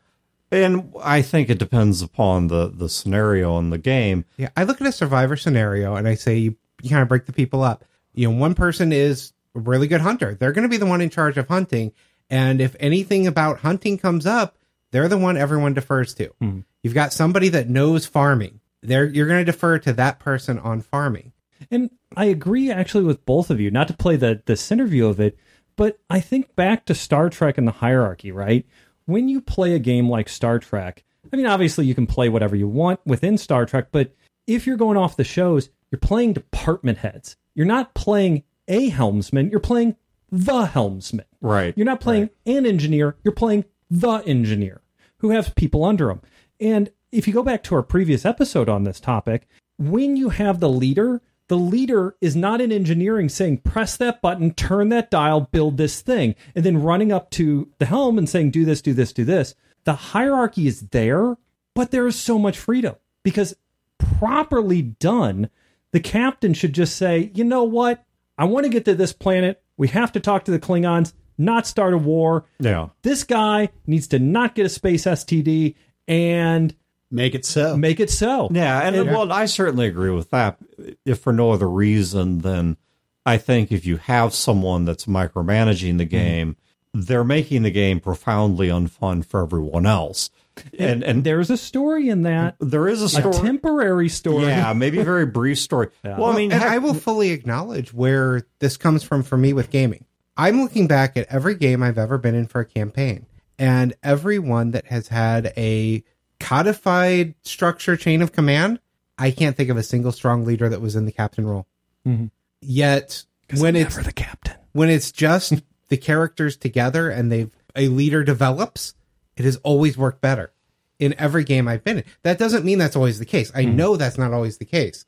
[0.51, 4.25] and I think it depends upon the the scenario in the game.
[4.37, 7.27] Yeah, I look at a survivor scenario and I say you, you kind of break
[7.27, 7.85] the people up.
[8.14, 10.35] You know, one person is a really good hunter.
[10.38, 11.92] They're going to be the one in charge of hunting.
[12.31, 14.57] And if anything about hunting comes up,
[14.90, 16.29] they're the one everyone defers to.
[16.40, 16.61] Hmm.
[16.83, 18.61] You've got somebody that knows farming.
[18.82, 21.32] They're, you're going to defer to that person on farming.
[21.70, 25.06] And I agree actually with both of you, not to play the the center view
[25.06, 25.38] of it,
[25.76, 28.66] but I think back to Star Trek and the hierarchy, right?
[29.06, 32.56] When you play a game like Star Trek, I mean obviously you can play whatever
[32.56, 34.14] you want within Star Trek, but
[34.46, 37.36] if you're going off the shows, you're playing department heads.
[37.54, 39.96] You're not playing a helmsman, you're playing
[40.30, 41.26] the helmsman.
[41.40, 41.74] Right.
[41.76, 44.82] You're not playing an engineer, you're playing the engineer
[45.18, 46.20] who has people under him.
[46.60, 49.48] And if you go back to our previous episode on this topic,
[49.79, 54.52] when you have the leader, the leader is not in engineering saying, press that button,
[54.52, 58.50] turn that dial, build this thing, and then running up to the helm and saying,
[58.50, 59.55] do this, do this, do this.
[59.85, 61.37] The hierarchy is there,
[61.74, 63.57] but there is so much freedom because
[63.98, 65.48] properly done,
[65.92, 68.05] the captain should just say, you know what?
[68.37, 69.62] I want to get to this planet.
[69.79, 72.44] We have to talk to the Klingons, not start a war.
[72.59, 72.88] Yeah.
[73.02, 75.76] This guy needs to not get a space STD
[76.09, 76.74] and
[77.11, 77.77] Make it so.
[77.77, 78.49] make it so.
[78.51, 80.59] Yeah, and well, I certainly agree with that.
[81.05, 82.77] If for no other reason than
[83.25, 86.11] I think if you have someone that's micromanaging the mm-hmm.
[86.11, 86.57] game,
[86.95, 90.31] they're making the game profoundly unfun for everyone else.
[90.79, 93.35] And and there, There's a story in that, there is a a story.
[93.35, 94.47] temporary story.
[94.47, 95.88] yeah, maybe a very brief story.
[96.03, 99.53] Well, I mean, and heck, I will fully acknowledge where this comes from for me
[99.53, 100.07] with gaming.
[100.37, 103.27] I'm looking back at every game I've ever been in for a campaign,
[103.59, 106.03] and every one that has had a
[106.40, 108.81] codified structure chain of command.
[109.18, 111.66] I can't think of a single strong leader that was in the captain role.
[112.07, 112.27] Mm-hmm.
[112.61, 113.25] Yet
[113.57, 114.55] when it's the captain.
[114.72, 115.55] when it's just
[115.88, 118.94] the characters together and they've a leader develops,
[119.37, 120.53] it has always worked better
[120.99, 122.05] in every game I've been in.
[122.22, 123.53] That doesn't mean that's always the case.
[123.55, 123.77] I mm-hmm.
[123.77, 125.05] know that's not always the case,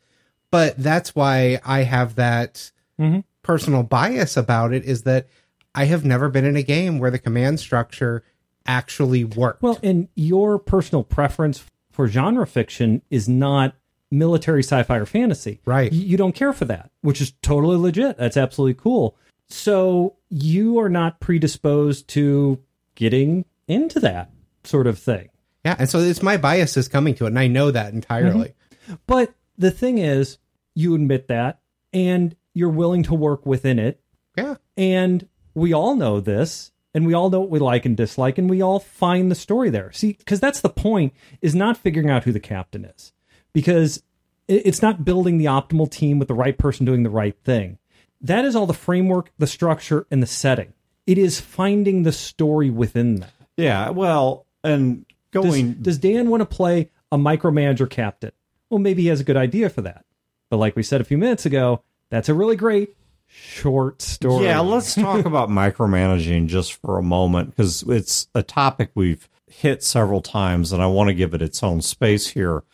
[0.50, 3.20] but that's why I have that mm-hmm.
[3.42, 4.84] personal bias about it.
[4.84, 5.28] Is that
[5.74, 8.22] I have never been in a game where the command structure
[8.68, 9.62] actually worked.
[9.62, 13.74] Well, and your personal preference for genre fiction is not
[14.10, 15.60] military sci-fi or fantasy.
[15.64, 15.92] Right.
[15.92, 18.16] You don't care for that, which is totally legit.
[18.18, 19.16] That's absolutely cool.
[19.48, 22.62] So you are not predisposed to
[22.94, 24.30] getting into that
[24.64, 25.30] sort of thing.
[25.64, 28.54] yeah, and so it's my biases coming to it, and I know that entirely.
[28.86, 28.94] Mm-hmm.
[29.06, 30.38] But the thing is,
[30.74, 31.60] you admit that
[31.92, 34.00] and you're willing to work within it.
[34.36, 38.38] Yeah, And we all know this and we all know what we like and dislike
[38.38, 39.92] and we all find the story there.
[39.92, 43.12] See, because that's the point is not figuring out who the captain is
[43.52, 44.02] because
[44.46, 47.78] it's not building the optimal team with the right person doing the right thing.
[48.20, 50.72] That is all the framework, the structure, and the setting.
[51.06, 53.32] It is finding the story within that.
[53.56, 58.32] yeah, well, and Does, going does Dan want to play a micromanager captain?
[58.70, 60.04] Well, maybe he has a good idea for that.
[60.50, 62.96] But like we said a few minutes ago, that's a really great
[63.28, 64.46] short story.
[64.46, 69.82] Yeah, let's talk about micromanaging just for a moment because it's a topic we've hit
[69.82, 72.64] several times and I want to give it its own space here.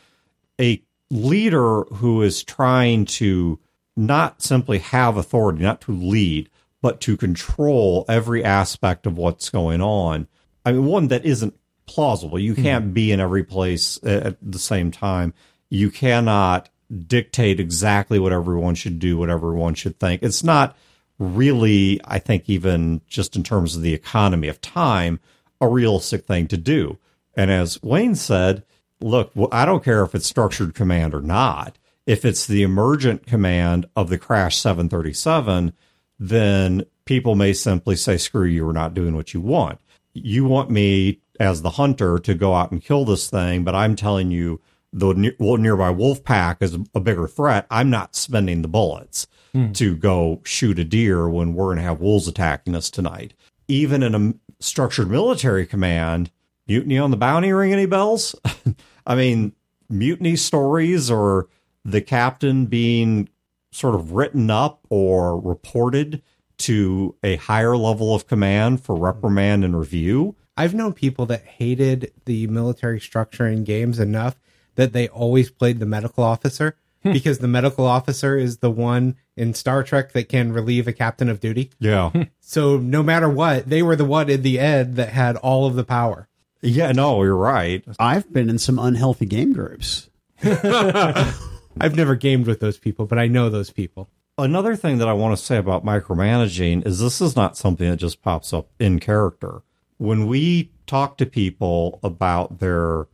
[0.60, 3.58] A leader who is trying to
[3.96, 6.50] not simply have authority, not to lead,
[6.82, 10.26] but to control every aspect of what's going on.
[10.64, 11.54] I mean, one that isn't
[11.86, 12.38] plausible.
[12.38, 12.62] You mm-hmm.
[12.62, 15.34] can't be in every place at the same time.
[15.70, 16.68] You cannot
[17.06, 20.22] dictate exactly what everyone should do, what everyone should think.
[20.22, 20.76] It's not
[21.18, 25.20] really, I think, even just in terms of the economy of time,
[25.60, 26.98] a realistic thing to do.
[27.36, 28.64] And as Wayne said,
[29.00, 31.78] look, I don't care if it's structured command or not.
[32.06, 35.72] If it's the emergent command of the Crash 737,
[36.18, 39.80] then people may simply say, screw you, we're not doing what you want.
[40.12, 43.96] You want me as the hunter to go out and kill this thing, but I'm
[43.96, 44.60] telling you
[44.94, 47.66] the ne- nearby wolf pack is a bigger threat.
[47.68, 49.72] I'm not spending the bullets hmm.
[49.72, 53.34] to go shoot a deer when we're going to have wolves attacking us tonight.
[53.66, 56.30] Even in a structured military command,
[56.68, 58.36] mutiny on the bounty ring any bells?
[59.06, 59.52] I mean,
[59.90, 61.48] mutiny stories or
[61.84, 63.28] the captain being
[63.72, 66.22] sort of written up or reported
[66.56, 70.36] to a higher level of command for reprimand and review.
[70.56, 74.38] I've known people that hated the military structure in games enough
[74.76, 77.12] that they always played the medical officer hmm.
[77.12, 81.28] because the medical officer is the one in Star Trek that can relieve a captain
[81.28, 81.70] of duty.
[81.78, 82.10] Yeah.
[82.10, 82.22] Hmm.
[82.40, 85.74] So no matter what, they were the one in the end that had all of
[85.74, 86.28] the power.
[86.62, 87.84] yeah, no, you're right.
[87.98, 90.08] I've been in some unhealthy game groups.
[90.42, 94.08] I've never gamed with those people, but I know those people.
[94.36, 97.96] Another thing that I want to say about micromanaging is this is not something that
[97.96, 99.62] just pops up in character.
[99.98, 103.06] When we talk to people about their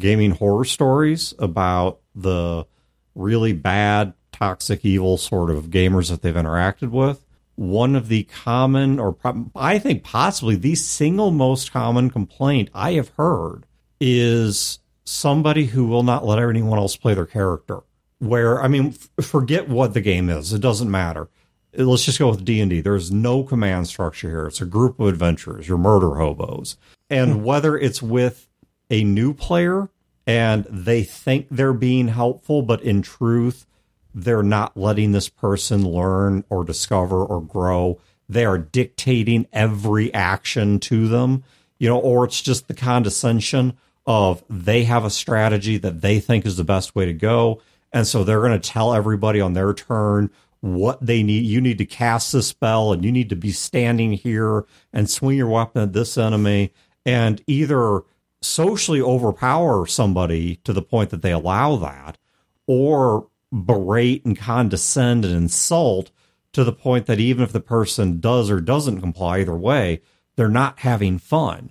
[0.00, 2.66] gaming horror stories, about the
[3.14, 7.24] really bad, toxic, evil sort of gamers that they've interacted with,
[7.56, 9.16] one of the common, or
[9.54, 13.66] I think possibly the single most common complaint I have heard
[14.00, 17.80] is somebody who will not let anyone else play their character.
[18.18, 21.28] Where I mean, f- forget what the game is; it doesn't matter.
[21.74, 22.80] Let's just go with D and D.
[22.80, 24.46] There's no command structure here.
[24.46, 25.68] It's a group of adventurers.
[25.68, 26.76] You're murder hobos,
[27.08, 27.42] and hmm.
[27.44, 28.49] whether it's with
[28.90, 29.88] a new player
[30.26, 33.66] and they think they're being helpful, but in truth,
[34.14, 37.98] they're not letting this person learn or discover or grow.
[38.28, 41.44] They are dictating every action to them,
[41.78, 46.46] you know, or it's just the condescension of they have a strategy that they think
[46.46, 47.60] is the best way to go.
[47.92, 51.44] And so they're going to tell everybody on their turn what they need.
[51.44, 55.36] You need to cast this spell and you need to be standing here and swing
[55.36, 56.72] your weapon at this enemy
[57.04, 58.02] and either
[58.42, 62.18] socially overpower somebody to the point that they allow that
[62.66, 66.10] or berate and condescend and insult
[66.52, 70.00] to the point that even if the person does or doesn't comply either way,
[70.36, 71.70] they're not having fun.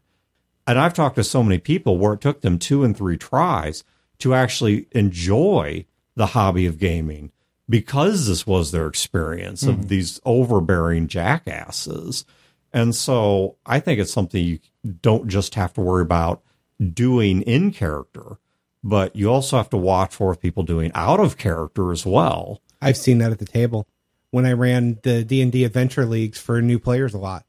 [0.68, 3.84] And I've talked to so many people where it took them two and three tries
[4.20, 7.32] to actually enjoy the hobby of gaming
[7.68, 9.88] because this was their experience of mm-hmm.
[9.88, 12.26] these overbearing jackasses.
[12.74, 14.60] And so I think it's something you
[15.02, 16.44] don't just have to worry about
[16.80, 18.38] doing in character,
[18.84, 22.62] but you also have to watch for people doing out of character as well.
[22.82, 23.88] I've seen that at the table
[24.32, 27.46] when I ran the D and D adventure leagues for new players a lot.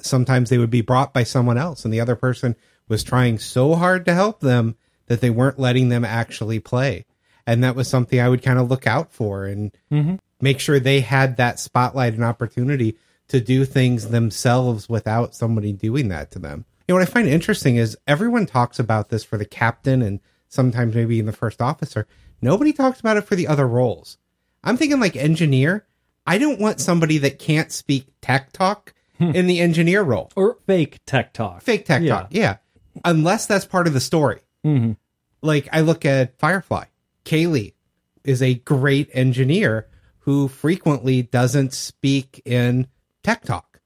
[0.00, 2.54] Sometimes they would be brought by someone else, and the other person
[2.86, 4.76] was trying so hard to help them
[5.06, 7.04] that they weren't letting them actually play,
[7.46, 10.16] and that was something I would kind of look out for and mm-hmm.
[10.40, 12.96] make sure they had that spotlight and opportunity
[13.28, 16.64] to do things themselves without somebody doing that to them.
[16.88, 20.20] You know what I find interesting is everyone talks about this for the captain and
[20.48, 22.06] sometimes maybe even the first officer.
[22.40, 24.16] Nobody talks about it for the other roles.
[24.64, 25.86] I'm thinking like engineer.
[26.26, 30.30] I don't want somebody that can't speak tech talk in the engineer role.
[30.34, 31.60] Or fake tech talk.
[31.60, 32.08] Fake tech Yeah.
[32.20, 32.56] talk, yeah.
[33.04, 34.40] Unless that's part of the story.
[34.64, 34.96] Mhm.
[35.42, 36.84] Like I look at Firefly.
[37.26, 37.74] Kaylee
[38.24, 39.88] is a great engineer
[40.20, 42.86] who frequently doesn't speak in
[43.22, 43.80] tech talk.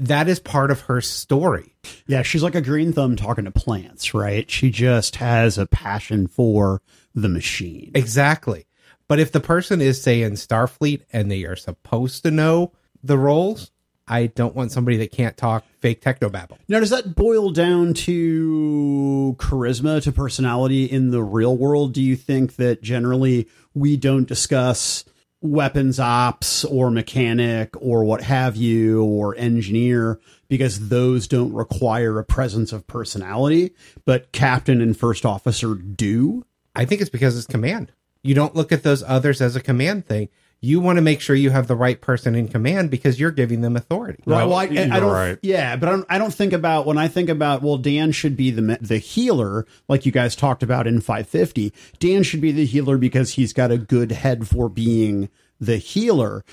[0.00, 1.74] That is part of her story.
[2.06, 4.50] Yeah, she's like a green thumb talking to plants, right?
[4.50, 6.80] She just has a passion for
[7.14, 7.90] the machine.
[7.94, 8.66] Exactly.
[9.08, 12.72] But if the person is, say, in Starfleet and they are supposed to know
[13.02, 13.72] the roles,
[14.08, 16.56] I don't want somebody that can't talk fake technobabble.
[16.66, 21.92] Now, does that boil down to charisma, to personality in the real world?
[21.92, 25.04] Do you think that generally we don't discuss
[25.42, 32.24] weapons ops or mechanic or what have you or engineer because those don't require a
[32.24, 33.74] presence of personality,
[34.04, 36.44] but captain and first officer do?
[36.74, 37.92] I think it's because it's command.
[38.22, 40.28] You don't look at those others as a command thing.
[40.62, 43.62] You want to make sure you have the right person in command because you're giving
[43.62, 44.22] them authority.
[44.26, 44.44] Right.
[44.44, 45.10] Well, I, you're I don't.
[45.10, 45.38] right.
[45.42, 48.36] Yeah, but I don't, I don't think about when I think about well, Dan should
[48.36, 51.72] be the the healer, like you guys talked about in 550.
[51.98, 56.44] Dan should be the healer because he's got a good head for being the healer.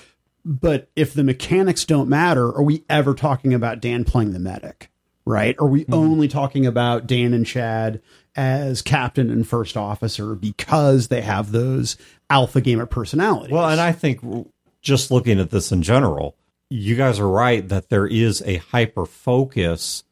[0.44, 4.90] But if the mechanics don't matter, are we ever talking about Dan playing the medic?
[5.26, 5.54] Right?
[5.58, 5.92] Are we mm-hmm.
[5.92, 8.00] only talking about Dan and Chad
[8.34, 11.98] as captain and first officer because they have those
[12.30, 13.52] alpha gamer personalities?
[13.52, 14.20] Well, and I think
[14.80, 16.36] just looking at this in general,
[16.70, 20.04] you guys are right that there is a hyper focus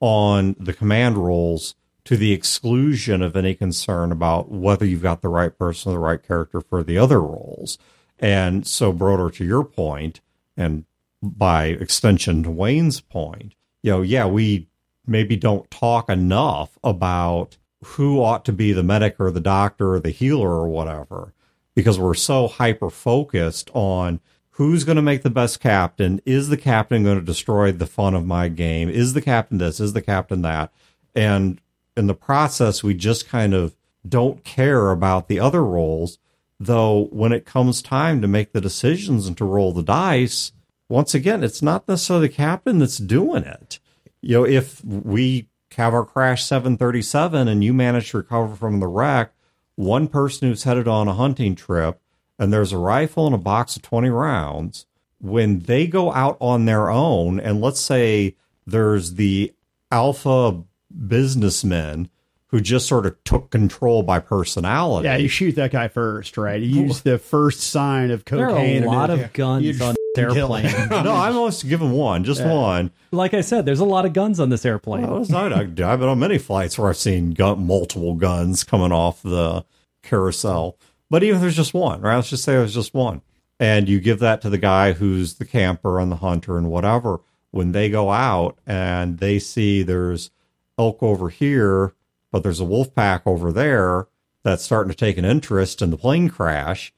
[0.00, 5.28] on the command roles to the exclusion of any concern about whether you've got the
[5.28, 7.78] right person or the right character for the other roles.
[8.18, 10.20] And so, Brodeur, to your point,
[10.56, 10.84] and
[11.22, 14.68] by extension to Wayne's point, you know, yeah, we
[15.06, 20.00] maybe don't talk enough about who ought to be the medic or the doctor or
[20.00, 21.32] the healer or whatever
[21.74, 24.20] because we're so hyper focused on
[24.56, 26.20] who's going to make the best captain.
[26.26, 28.88] Is the captain going to destroy the fun of my game?
[28.88, 29.80] Is the captain this?
[29.80, 30.72] Is the captain that?
[31.14, 31.60] And
[31.96, 33.74] in the process, we just kind of
[34.06, 36.18] don't care about the other roles.
[36.60, 40.52] Though when it comes time to make the decisions and to roll the dice,
[40.88, 43.80] once again, it's not necessarily the captain that's doing it.
[44.20, 48.86] You know, if we have our crash 737 and you manage to recover from the
[48.86, 49.32] wreck,
[49.76, 52.00] one person who's headed on a hunting trip
[52.38, 54.86] and there's a rifle and a box of 20 rounds,
[55.20, 58.34] when they go out on their own, and let's say
[58.66, 59.52] there's the
[59.92, 60.62] alpha
[61.06, 62.08] businessman
[62.48, 65.06] who just sort of took control by personality.
[65.06, 66.60] Yeah, you shoot that guy first, right?
[66.60, 68.54] You use the first sign of There cocaine.
[68.54, 70.64] are a and lot of guns on this f***ing kill airplane.
[70.90, 72.90] no, I'm almost giving one, just one.
[73.10, 75.06] like I said, there's a lot of guns on this airplane.
[75.06, 78.92] Well, not, I, I've been on many flights where I've seen gun, multiple guns coming
[78.92, 79.64] off the
[80.02, 80.76] carousel.
[81.10, 82.16] But even if there's just one, right?
[82.16, 83.22] Let's just say there's just one.
[83.60, 87.20] And you give that to the guy who's the camper and the hunter and whatever.
[87.50, 90.30] When they go out and they see there's
[90.78, 91.92] elk over here,
[92.30, 94.08] but there's a wolf pack over there
[94.42, 96.92] that's starting to take an interest in the plane crash,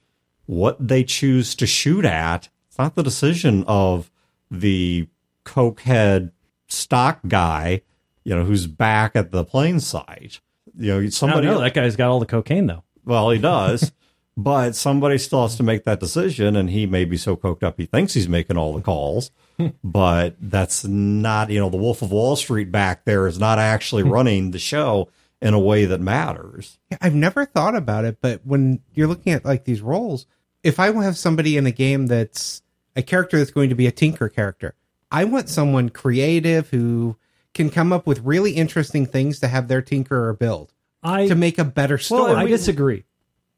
[0.46, 4.10] what they choose to shoot at, it's not the decision of
[4.50, 5.06] the
[5.44, 6.32] cokehead
[6.66, 7.82] stock guy,
[8.24, 10.40] you know, who's back at the plane site.
[10.76, 11.46] You know, I don't somebody.
[11.46, 11.60] know.
[11.60, 12.82] That guy's got all the cocaine though.
[13.04, 13.92] well, he does,
[14.36, 17.78] but somebody still has to make that decision, and he may be so coked up
[17.78, 19.30] he thinks he's making all the calls,
[19.84, 21.50] but that's not.
[21.50, 25.08] You know, the Wolf of Wall Street back there is not actually running the show
[25.40, 26.80] in a way that matters.
[27.00, 30.26] I've never thought about it, but when you're looking at like these roles,
[30.64, 32.62] if I have somebody in a game that's
[32.96, 34.74] a character that's going to be a tinker character,
[35.10, 37.16] I want someone creative who
[37.52, 40.72] can come up with really interesting things to have their tinkerer build
[41.02, 42.32] I to make a better story.
[42.32, 43.04] Well, I disagree.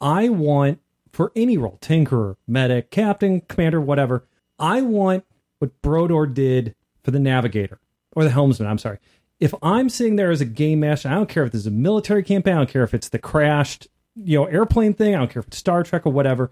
[0.00, 0.80] I want
[1.12, 4.26] for any role, tinkerer, medic, captain, commander, whatever.
[4.58, 5.24] I want
[5.58, 7.80] what Brodeur did for the navigator
[8.14, 8.68] or the helmsman.
[8.68, 8.98] I'm sorry,
[9.40, 11.70] if I'm sitting there as a game master, I don't care if this is a
[11.70, 15.30] military campaign, I don't care if it's the crashed, you know, airplane thing, I don't
[15.30, 16.50] care if it's Star Trek or whatever.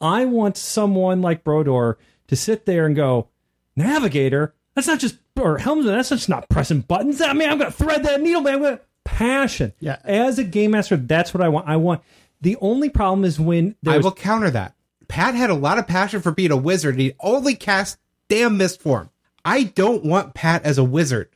[0.00, 1.98] I want someone like Brodeur
[2.28, 3.28] to sit there and go,
[3.76, 7.20] Navigator, that's not just or helmsman, that's just not pressing buttons.
[7.20, 8.54] I mean, I'm gonna thread that needle, man.
[8.54, 9.72] I'm gonna passion.
[9.80, 9.98] Yeah.
[10.04, 11.68] As a game master, that's what I want.
[11.68, 12.02] I want
[12.40, 14.74] the only problem is when I there's will counter that.
[15.08, 16.96] Pat had a lot of passion for being a wizard.
[16.98, 17.98] He only cast
[18.28, 19.10] damn mist form.
[19.44, 21.28] I don't want Pat as a wizard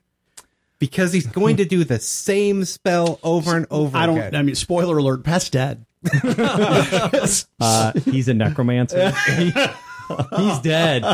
[0.78, 4.18] because he's going to do the same spell over and over I don't.
[4.18, 4.34] again.
[4.34, 5.24] I mean, spoiler alert.
[5.24, 5.84] Pat's dead.
[7.60, 9.12] uh, he's a necromancer.
[10.08, 11.04] He- he's dead,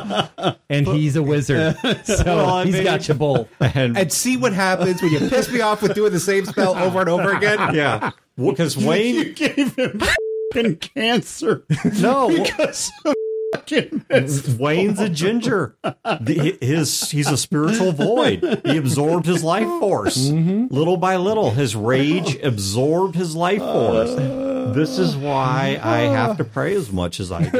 [0.68, 1.76] and he's a wizard.
[2.04, 3.48] So I he's mean- got you both.
[3.60, 6.76] And and see what happens when you piss me off with doing the same spell
[6.76, 7.58] over and over again.
[7.74, 10.00] yeah, because Wayne, You gave him
[10.52, 11.64] fucking cancer
[12.00, 13.14] no, because of
[13.54, 14.48] fucking mist.
[14.58, 15.76] Wayne's a ginger.
[15.82, 18.60] The, his he's a spiritual void.
[18.64, 20.74] He absorbed his life force mm-hmm.
[20.74, 21.50] little by little.
[21.50, 24.10] His rage absorbed his life force.
[24.10, 27.58] Uh, This is why I have to pray as much as I do.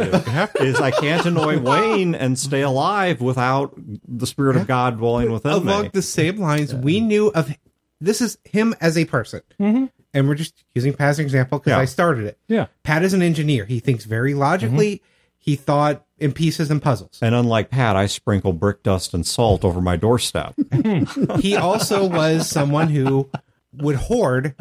[0.64, 3.74] Is I can't annoy Wayne and stay alive without
[4.08, 5.72] the spirit of God dwelling within Along me.
[5.72, 7.54] Along the same lines, we knew of
[8.00, 9.42] this is him as a person.
[9.60, 9.86] Mm-hmm.
[10.12, 11.78] And we're just using Pat as an example because Yeah.
[11.78, 12.38] I started it.
[12.48, 12.66] Yeah.
[12.82, 13.64] Pat is an engineer.
[13.64, 14.96] He thinks very logically.
[14.96, 15.04] Mm-hmm.
[15.38, 17.18] He thought in pieces and puzzles.
[17.20, 20.54] And unlike Pat, I sprinkle brick dust and salt over my doorstep.
[21.40, 23.28] he also was someone who
[23.74, 24.54] would hoard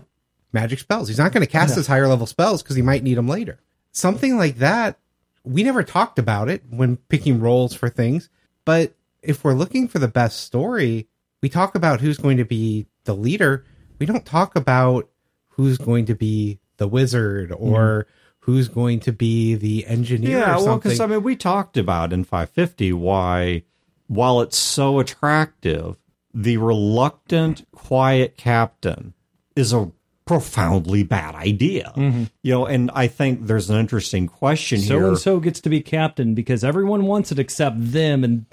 [0.53, 1.07] magic spells.
[1.07, 3.59] He's not going to cast his higher level spells because he might need them later.
[3.91, 4.97] Something like that.
[5.43, 8.29] We never talked about it when picking roles for things,
[8.63, 11.07] but if we're looking for the best story,
[11.41, 13.65] we talk about who's going to be the leader.
[13.99, 15.09] We don't talk about
[15.49, 18.11] who's going to be the wizard or mm-hmm.
[18.39, 20.39] who's going to be the engineer.
[20.39, 23.63] Yeah, or well, because I mean, we talked about in 550 why,
[24.07, 25.97] while it's so attractive,
[26.33, 29.13] the reluctant, quiet captain
[29.55, 29.91] is a
[30.25, 31.91] profoundly bad idea.
[31.95, 32.23] Mm-hmm.
[32.41, 35.07] You know, and I think there's an interesting question So here.
[35.09, 38.23] and so gets to be captain because everyone wants it except them.
[38.23, 38.45] And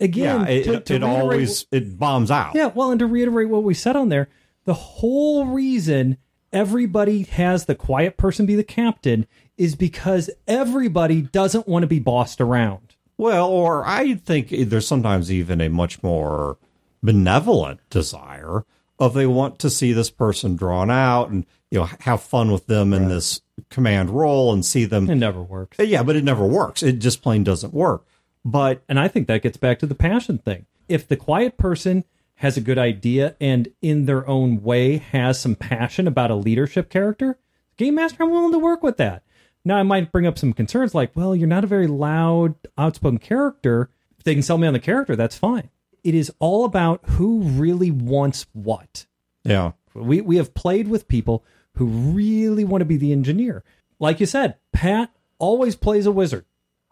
[0.00, 2.54] again, yeah, it, to- to it always it bombs out.
[2.54, 4.28] Yeah, well, and to reiterate what we said on there,
[4.64, 6.18] the whole reason
[6.52, 11.98] everybody has the quiet person be the captain is because everybody doesn't want to be
[11.98, 12.94] bossed around.
[13.16, 16.58] Well, or I think there's sometimes even a much more
[17.02, 18.64] benevolent desire
[18.98, 22.66] of they want to see this person drawn out and you know have fun with
[22.66, 23.40] them in this
[23.70, 25.08] command role and see them.
[25.10, 25.78] It never works.
[25.78, 26.82] Yeah, but it never works.
[26.82, 28.06] It just plain doesn't work.
[28.44, 30.66] But And I think that gets back to the passion thing.
[30.88, 32.04] If the quiet person
[32.36, 36.90] has a good idea and in their own way has some passion about a leadership
[36.90, 37.38] character,
[37.76, 39.22] game master, I'm willing to work with that.
[39.64, 43.18] Now, I might bring up some concerns like, well, you're not a very loud, outspoken
[43.18, 43.88] character.
[44.18, 45.70] If they can sell me on the character, that's fine.
[46.04, 49.06] It is all about who really wants what.
[49.42, 51.44] yeah, We we have played with people
[51.76, 53.64] who really want to be the engineer.
[53.98, 56.44] Like you said, Pat always plays a wizard.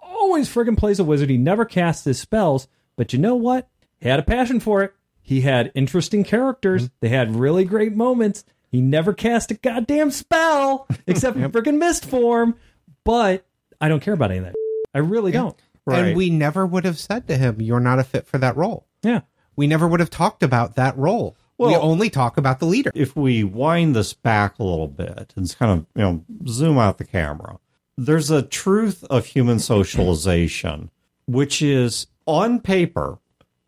[0.02, 1.30] Always friggin' plays a wizard.
[1.30, 3.68] He never casts his spells, but you know what?
[4.00, 4.94] He had a passion for it.
[5.20, 6.84] He had interesting characters.
[6.84, 6.94] Mm-hmm.
[7.00, 8.44] They had really great moments.
[8.70, 12.56] He never cast a goddamn spell except in friggin' mist form.
[13.04, 13.44] But
[13.80, 14.54] I don't care about any of that.
[14.94, 15.56] I really don't.
[15.86, 16.06] right.
[16.06, 18.86] and we never would have said to him, "You're not a fit for that role."
[19.02, 19.20] Yeah.
[19.56, 21.36] We never would have talked about that role.
[21.58, 22.90] we only talk about the leader.
[22.94, 26.98] if we wind this back a little bit and kind of you know zoom out
[26.98, 27.58] the camera
[27.96, 30.90] there's a truth of human socialization
[31.26, 33.18] which is on paper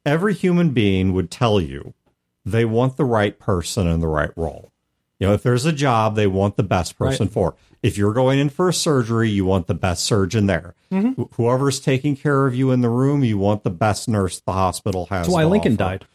[0.05, 1.95] every human being would tell you
[2.45, 4.73] they want the right person in the right role
[5.19, 7.55] you know if there's a job they want the best person for it.
[7.85, 11.21] If you're going in for a surgery you want the best surgeon there mm-hmm.
[11.23, 14.53] Wh- whoever's taking care of you in the room you want the best nurse the
[14.53, 15.99] hospital has That's why Lincoln offer.
[15.99, 16.07] died.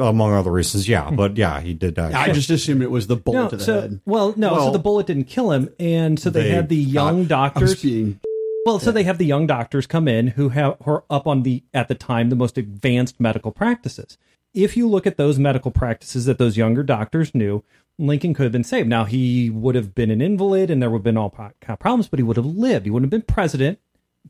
[0.00, 1.16] among other reasons yeah hmm.
[1.16, 3.64] but yeah he did die I just assumed it was the bullet No, to the
[3.64, 4.00] so head.
[4.06, 4.56] well, no.
[4.56, 7.28] so the bullet didn't kill him, and so they, they had the young I was
[7.28, 7.82] doctors.
[7.82, 8.20] being
[8.64, 11.42] Well, so they have the young doctors come in who have who are up on
[11.42, 14.16] the at the time the most advanced medical practices.
[14.54, 17.62] If you look at those medical practices that those younger doctors knew,
[17.98, 18.88] Lincoln could have been saved.
[18.88, 21.78] Now he would have been an invalid, and there would have been all kind of
[21.78, 22.86] problems, but he would have lived.
[22.86, 23.78] He wouldn't have been president.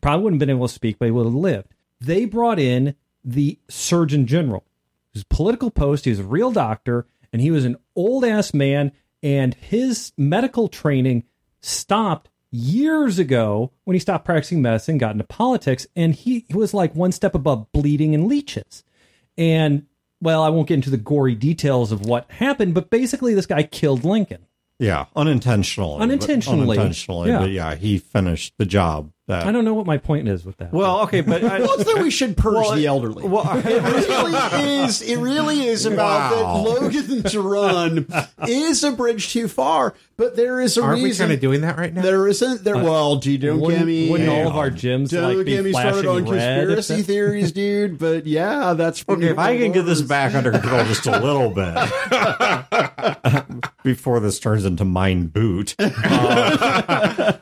[0.00, 1.74] Probably wouldn't have been able to speak, but he would have lived.
[2.00, 2.94] They brought in
[3.24, 4.64] the Surgeon General,
[5.12, 6.04] his political post.
[6.04, 8.92] He was a real doctor, and he was an old ass man,
[9.22, 11.24] and his medical training
[11.60, 16.94] stopped years ago when he stopped practicing medicine, got into politics, and he was like
[16.94, 18.84] one step above bleeding and leeches.
[19.36, 19.86] And
[20.20, 23.62] well, I won't get into the gory details of what happened, but basically, this guy
[23.62, 24.46] killed Lincoln.
[24.78, 26.02] Yeah, unintentionally.
[26.02, 27.38] Unintentionally, Unintentionally, yeah.
[27.38, 30.57] but yeah, he finished the job That, I don't know what my point is with
[30.59, 30.72] that.
[30.72, 33.27] well, okay, but I, Well, it's that we should purge Well, the elderly.
[33.27, 35.03] well, it really is.
[35.03, 36.62] It really is about Wow.
[36.62, 38.07] that Logan's Run
[38.47, 41.24] is a bridge too far, but there is a Aren't we reason.
[41.27, 42.03] kind of doing that right now?
[42.03, 42.62] there isn't.
[42.62, 42.77] There.
[42.77, 44.09] well, gee, don't wouldn't, get me.
[44.11, 46.66] wouldn't all of our gyms Don't like get be me started flashing on red?
[46.68, 47.99] conspiracy theories, dude.
[47.99, 51.51] But yeah, that's Okay, if I can get this back under control just a little
[51.51, 51.74] bit
[53.83, 55.74] before this turns into mind boot.
[55.81, 57.33] uh,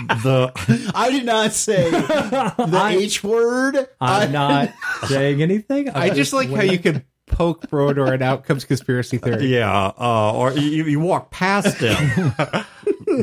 [0.00, 0.52] the
[0.94, 3.88] I did not say the H word.
[4.00, 4.72] I'm not
[5.06, 5.90] saying anything.
[5.90, 9.46] I just like how you could poke Brodeur and out comes conspiracy theory.
[9.54, 12.32] yeah, uh, or you, you walk past him,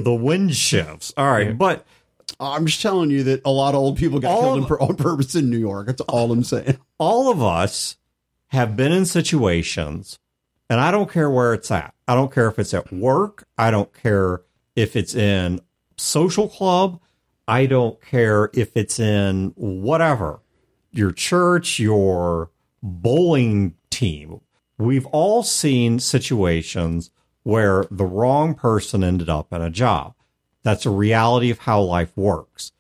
[0.04, 1.14] the wind shifts.
[1.18, 1.86] All right, but
[2.40, 4.96] I'm just telling you that a lot of old people got All killed of- on
[4.96, 5.88] purpose in New York.
[5.88, 6.78] That's all I'm saying.
[6.98, 7.98] all of us
[8.48, 10.20] have been in situations,
[10.70, 11.94] and I don't care where it's at.
[12.08, 13.48] I don't care if it's at work.
[13.58, 14.42] I don't care
[14.76, 15.60] if it's in
[16.02, 16.99] social club.
[17.47, 20.41] I don't care if it's in whatever
[20.91, 22.52] your church, your
[22.84, 24.41] bowling team.
[24.78, 27.12] We've all seen situations
[27.43, 30.16] where the wrong person ended up in a job.
[30.64, 32.72] That's a reality of how life works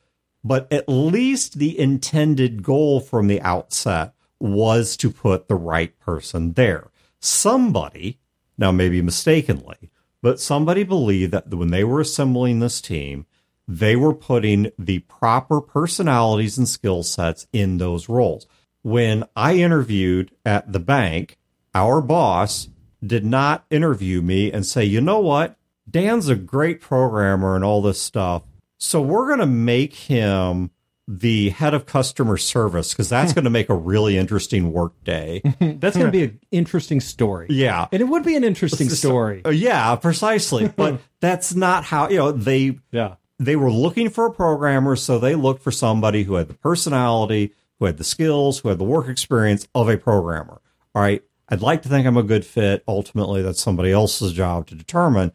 [0.43, 6.53] but at least the intended goal from the outset was to put the right person
[6.53, 6.89] there.
[7.19, 8.19] Somebody,
[8.57, 9.90] now maybe mistakenly,
[10.21, 13.25] but somebody believed that when they were assembling this team,
[13.67, 18.45] they were putting the proper personalities and skill sets in those roles.
[18.81, 21.37] When I interviewed at the bank,
[21.73, 22.69] our boss
[23.05, 25.57] did not interview me and say, you know what?
[25.89, 28.43] Dan's a great programmer and all this stuff.
[28.77, 30.71] So we're going to make him
[31.19, 35.41] the head of customer service because that's going to make a really interesting work day.
[35.59, 37.47] That's going to be an interesting story.
[37.49, 37.87] Yeah.
[37.91, 39.41] And it would be an interesting story.
[39.43, 40.69] Uh, yeah, precisely.
[40.69, 43.15] But that's not how, you know, they Yeah.
[43.39, 47.53] they were looking for a programmer, so they looked for somebody who had the personality,
[47.79, 50.61] who had the skills, who had the work experience of a programmer.
[50.95, 51.21] All right.
[51.49, 52.83] I'd like to think I'm a good fit.
[52.87, 55.33] Ultimately, that's somebody else's job to determine.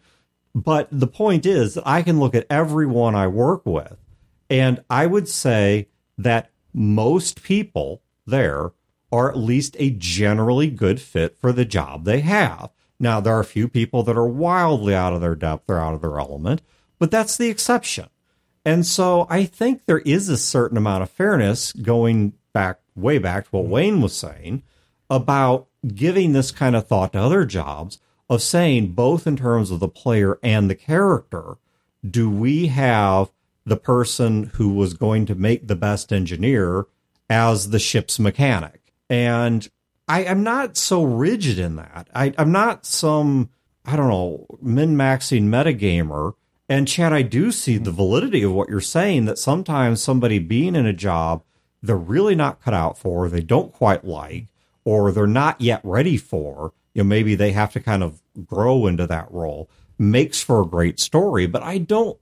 [0.54, 3.98] But the point is that I can look at everyone I work with,
[4.48, 5.88] and I would say
[6.18, 8.72] that most people there
[9.12, 12.70] are at least a generally good fit for the job they have.
[12.98, 15.94] Now, there are a few people that are wildly out of their depth or out
[15.94, 16.62] of their element,
[16.98, 18.08] but that's the exception.
[18.64, 23.44] And so I think there is a certain amount of fairness going back, way back
[23.44, 23.72] to what mm-hmm.
[23.72, 24.62] Wayne was saying
[25.08, 29.78] about giving this kind of thought to other jobs of saying, both in terms of
[29.78, 31.58] the player and the character,
[32.08, 33.30] do we have
[33.66, 36.86] the person who was going to make the best engineer
[37.28, 38.94] as the ship's mechanic?
[39.10, 39.68] And
[40.08, 42.08] I am not so rigid in that.
[42.14, 43.50] I, I'm not some,
[43.84, 46.34] I don't know, min maxing metagamer.
[46.68, 50.74] And Chad, I do see the validity of what you're saying that sometimes somebody being
[50.74, 51.42] in a job
[51.82, 54.46] they're really not cut out for, they don't quite like,
[54.84, 58.86] or they're not yet ready for, you know, maybe they have to kind of grow
[58.86, 61.46] into that role, makes for a great story.
[61.46, 62.18] But I don't,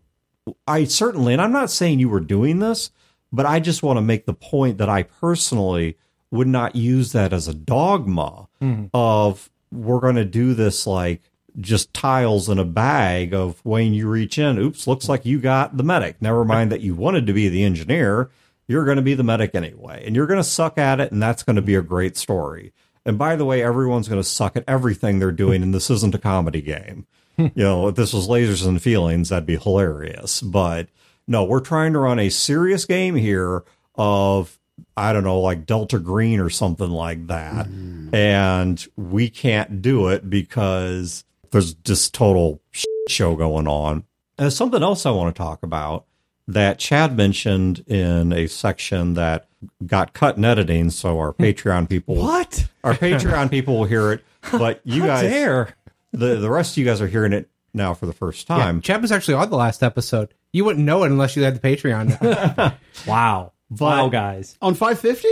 [0.67, 2.91] I certainly, and I'm not saying you were doing this,
[3.33, 5.97] but I just want to make the point that I personally
[6.31, 8.87] would not use that as a dogma mm-hmm.
[8.93, 11.23] of we're going to do this like
[11.61, 15.77] just tiles in a bag of when you reach in, oops, looks like you got
[15.77, 16.21] the medic.
[16.21, 18.31] Never mind that you wanted to be the engineer.
[18.67, 21.23] You're going to be the medic anyway, and you're going to suck at it, and
[21.23, 22.73] that's going to be a great story.
[23.07, 26.15] And by the way, everyone's going to suck at everything they're doing, and this isn't
[26.15, 27.07] a comedy game.
[27.37, 30.41] you know, if this was lasers and feelings, that'd be hilarious.
[30.41, 30.89] But
[31.27, 33.65] no, we're trying to run a serious game here
[33.95, 34.59] of
[34.97, 37.67] I don't know, like Delta Green or something like that.
[37.67, 38.15] Mm.
[38.15, 42.61] And we can't do it because there's just total
[43.09, 44.05] show going on.
[44.37, 46.07] And there's something else I want to talk about
[46.49, 49.49] that Chad mentioned in a section that
[49.87, 52.67] got cut in editing, so our Patreon people What?
[52.83, 55.75] our Patreon people will hear it, but you guys dare.
[56.19, 58.81] The the rest of you guys are hearing it now for the first Yeah, time.
[58.81, 60.33] Chad was actually on the last episode.
[60.53, 62.75] You wouldn't know it unless you had the Patreon.
[63.07, 63.53] Wow.
[63.71, 64.57] wow, guys.
[64.63, 65.29] On 550,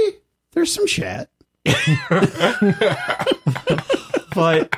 [0.53, 1.29] there's some chat.
[4.35, 4.75] But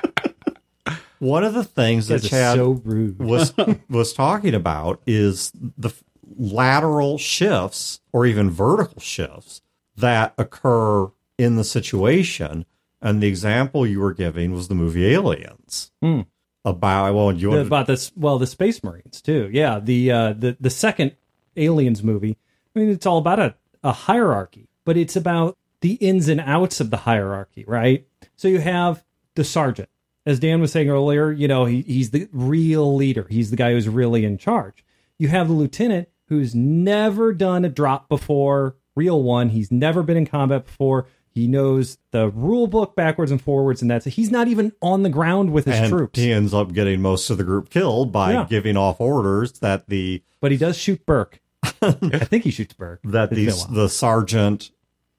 [1.21, 3.19] one of the things that That's Chad so rude.
[3.19, 3.55] was
[3.89, 5.91] was talking about is the
[6.37, 9.63] lateral shifts or even vertical shifts
[9.97, 12.67] that occur in the situation.
[13.05, 15.93] And the example you were giving was the movie Aliens.
[16.03, 16.23] Hmm.
[16.65, 20.57] About well, you want about this well the space marines too yeah the uh the
[20.59, 21.15] the second
[21.59, 22.39] aliens movie
[22.75, 26.81] i mean it's all about a, a hierarchy but it's about the ins and outs
[26.81, 29.91] of the hierarchy right so you have the sergeant
[30.25, 33.73] as dan was saying earlier you know he, he's the real leader he's the guy
[33.73, 34.87] who's really in charge
[35.19, 39.51] you have the lieutenant who's never done a drop before, real one.
[39.51, 41.07] He's never been in combat before.
[41.35, 44.11] He knows the rule book backwards and forwards, and that's it.
[44.11, 46.19] He's not even on the ground with his and troops.
[46.19, 48.47] he ends up getting most of the group killed by Yeah.
[48.49, 51.41] giving off orders that the but he does shoot Burke.
[51.83, 53.01] I think he shoots Burke.
[53.05, 53.75] that It's been a these while.
[53.75, 54.71] the sergeant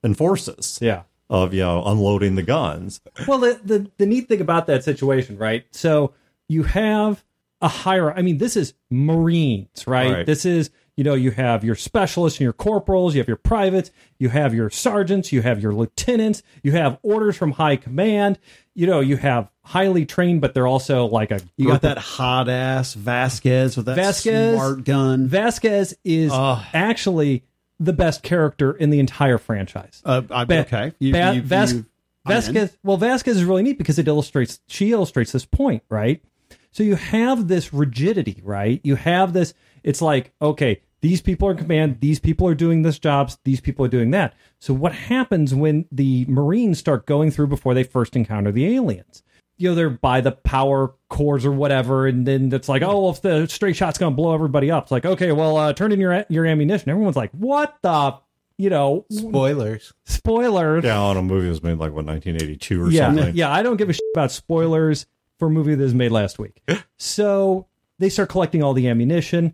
[0.03, 1.01] enforces yeah.
[1.29, 3.01] of you know unloading the guns.
[3.27, 5.65] Well, the, the the neat thing about that situation, right?
[5.71, 6.13] So
[6.47, 7.23] you have
[7.61, 8.13] a higher.
[8.13, 10.11] I mean, this is Marines, right?
[10.13, 10.25] Right.
[10.25, 13.91] This is you know you have your specialists and your corporals, you have your privates,
[14.17, 18.39] you have your sergeants, you have your lieutenants, you have orders from high command.
[18.73, 22.49] You know, you have highly trained, but they're also like a You got that hot
[22.49, 25.27] ass Vasquez with that Vasquez smart gun.
[25.27, 26.61] Vasquez is Ugh.
[26.73, 27.43] actually
[27.79, 30.01] the best character in the entire franchise.
[30.05, 31.85] Uh, I, Ba- okay, you, Ba- you- Vas- you-.
[32.25, 32.75] Vasquez.
[32.83, 34.59] Well, Vasquez is really neat because it illustrates.
[34.67, 36.21] She illustrates this point, right?
[36.71, 38.81] So you have this rigidity, right?
[38.83, 39.53] You have this.
[39.85, 41.99] It's like okay, these people are in command.
[42.01, 43.37] These people are doing this jobs.
[43.45, 44.33] These people are doing that.
[44.59, 49.21] So what happens when the Marines start going through before they first encounter the aliens?
[49.57, 53.11] You know, they're by the power cores or whatever, and then it's like, oh, well,
[53.11, 55.93] if the straight shot's going to blow everybody up, it's like, okay, well, uh, turn
[55.93, 56.89] in your your ammunition.
[56.89, 58.17] Everyone's like, what the,
[58.57, 59.93] you know, Spoilers.
[60.05, 62.93] spoilers Yeah, on a movie that was made like what 1982 or something.
[62.95, 63.35] yeah, something.
[63.35, 63.51] yeah.
[63.53, 65.05] I don't give a shit about spoilers
[65.39, 66.61] for a movie that was made last week.
[66.97, 67.67] so
[67.99, 69.53] they start collecting all the ammunition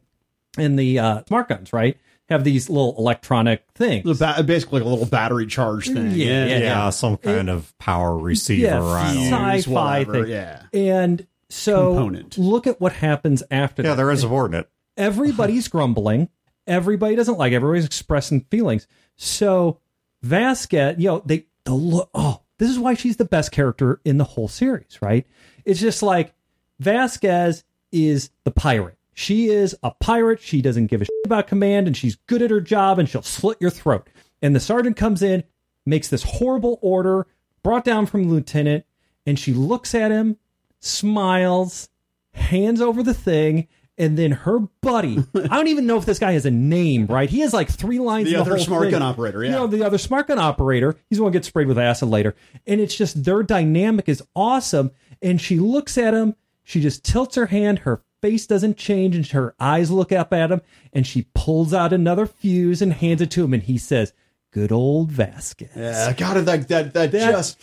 [0.57, 1.71] and the uh, smart guns.
[1.73, 1.97] Right,
[2.29, 4.03] have these little electronic things.
[4.05, 6.11] The ba- basically like a little battery charge thing.
[6.11, 6.89] Yeah, Yeah, yeah.
[6.91, 8.61] some kind of power receiver.
[8.67, 9.51] yeah, I don't know.
[9.51, 10.31] Fuse, sci-fi whatever, thing.
[10.31, 10.63] yeah.
[10.73, 12.37] and so Component.
[12.37, 13.81] look at what happens after.
[13.83, 13.95] Yeah, that.
[13.95, 14.69] they're insubordinate.
[14.97, 16.29] everybody's grumbling.
[16.67, 17.51] Everybody doesn't like.
[17.53, 18.87] Everybody's expressing feelings.
[19.17, 19.79] So
[20.21, 22.09] Vasquez, you know, they the look.
[22.13, 25.25] Oh, this is why she's the best character in the whole series, right?
[25.65, 26.33] It's just like
[26.79, 28.97] Vasquez is the pirate.
[29.13, 30.39] She is a pirate.
[30.41, 33.21] She doesn't give a shit about command, and she's good at her job, and she'll
[33.21, 34.07] slit your throat.
[34.41, 35.43] And the sergeant comes in,
[35.85, 37.27] makes this horrible order
[37.63, 38.85] brought down from the lieutenant,
[39.25, 40.37] and she looks at him,
[40.79, 41.89] smiles,
[42.33, 45.17] hands over the thing, and then her buddy.
[45.35, 47.29] I don't even know if this guy has a name, right?
[47.29, 48.29] He has like three lines.
[48.29, 48.91] The in other smart thing.
[48.91, 49.57] gun operator, You yeah.
[49.57, 50.95] know, the other smart gun operator.
[51.09, 52.35] He's the one who gets sprayed with acid later,
[52.65, 54.91] and it's just their dynamic is awesome.
[55.21, 56.35] And she looks at him.
[56.63, 57.79] She just tilts her hand.
[57.79, 60.61] Her face doesn't change, and her eyes look up at him.
[60.93, 63.53] And she pulls out another fuse and hands it to him.
[63.53, 64.13] And he says,
[64.51, 67.57] "Good old Vasquez." Yeah, God, that that that, That- just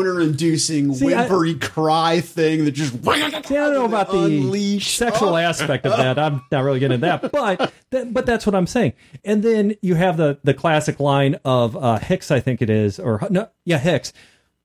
[0.00, 3.02] boner-inducing See, I- whimpery cry thing that just.
[3.04, 4.96] See, I don't know about the Unleash.
[4.96, 5.36] sexual Oh.
[5.36, 6.18] aspect of that.
[6.18, 8.92] I'm not really getting into that, but that, but that's what I'm saying.
[9.24, 12.98] And then you have the the classic line of uh, Hicks, I think it is,
[12.98, 14.12] or no, yeah, Hicks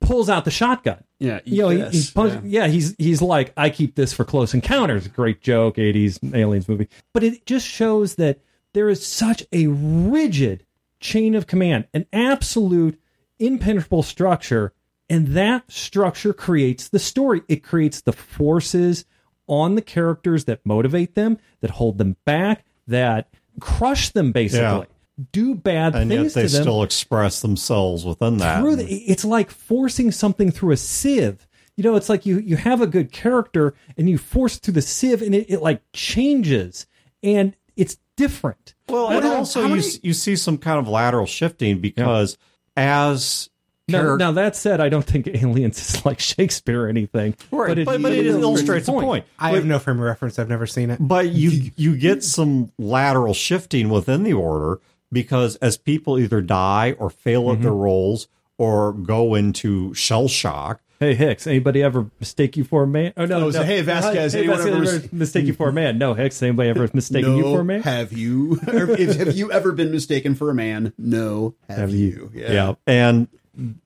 [0.02, 1.02] pulls out the shotgun.
[1.18, 2.66] Yeah, you know, he, he punch- yeah.
[2.66, 5.08] he's he's like, I keep this for close encounters.
[5.08, 6.88] Great joke, '80s aliens movie.
[7.12, 8.40] But it just shows that
[8.74, 10.66] there is such a rigid
[11.00, 13.00] chain of command, an absolute
[13.38, 14.72] impenetrable structure,
[15.08, 17.42] and that structure creates the story.
[17.48, 19.04] It creates the forces
[19.46, 23.28] on the characters that motivate them, that hold them back, that
[23.60, 24.62] crush them, basically.
[24.62, 24.84] Yeah.
[25.30, 26.02] Do bad things.
[26.02, 28.60] And yet they to them still express themselves within that.
[28.60, 31.46] through the, it's like forcing something through a sieve.
[31.76, 34.74] You know, it's like you you have a good character and you force it through
[34.74, 36.86] the sieve and it, it like changes
[37.22, 38.74] and it's different.
[38.88, 41.78] Well, What and are- also how you many- you see some kind of lateral shifting
[41.80, 42.36] because
[42.76, 43.48] as
[43.88, 47.34] Now, charac- now that said, I don't think Aliens is like Shakespeare or anything.
[47.50, 49.24] Right, but, but, it illustrates the point.
[49.38, 50.38] I have no frame of reference.
[50.38, 50.98] I've never seen it.
[51.00, 54.80] But you you get some lateral shifting within the order
[55.12, 57.80] because as people either die or fail at their mm-hmm.
[57.80, 63.12] roles or go into shell shock, Hey Hicks, anybody ever mistake you for a man?
[63.16, 63.64] Oh no, Oh, so, no.
[63.66, 65.98] hey, Vasquez, Hey, anyone Vasquez, ever- ever mistake you for a man?
[65.98, 67.82] No, Hicks, anybody ever mistaken you for a man?
[67.82, 68.54] have you?
[68.66, 70.92] Have you ever been mistaken for a man?
[70.96, 72.30] No, have, you?
[72.32, 72.74] yeah.
[72.86, 73.26] and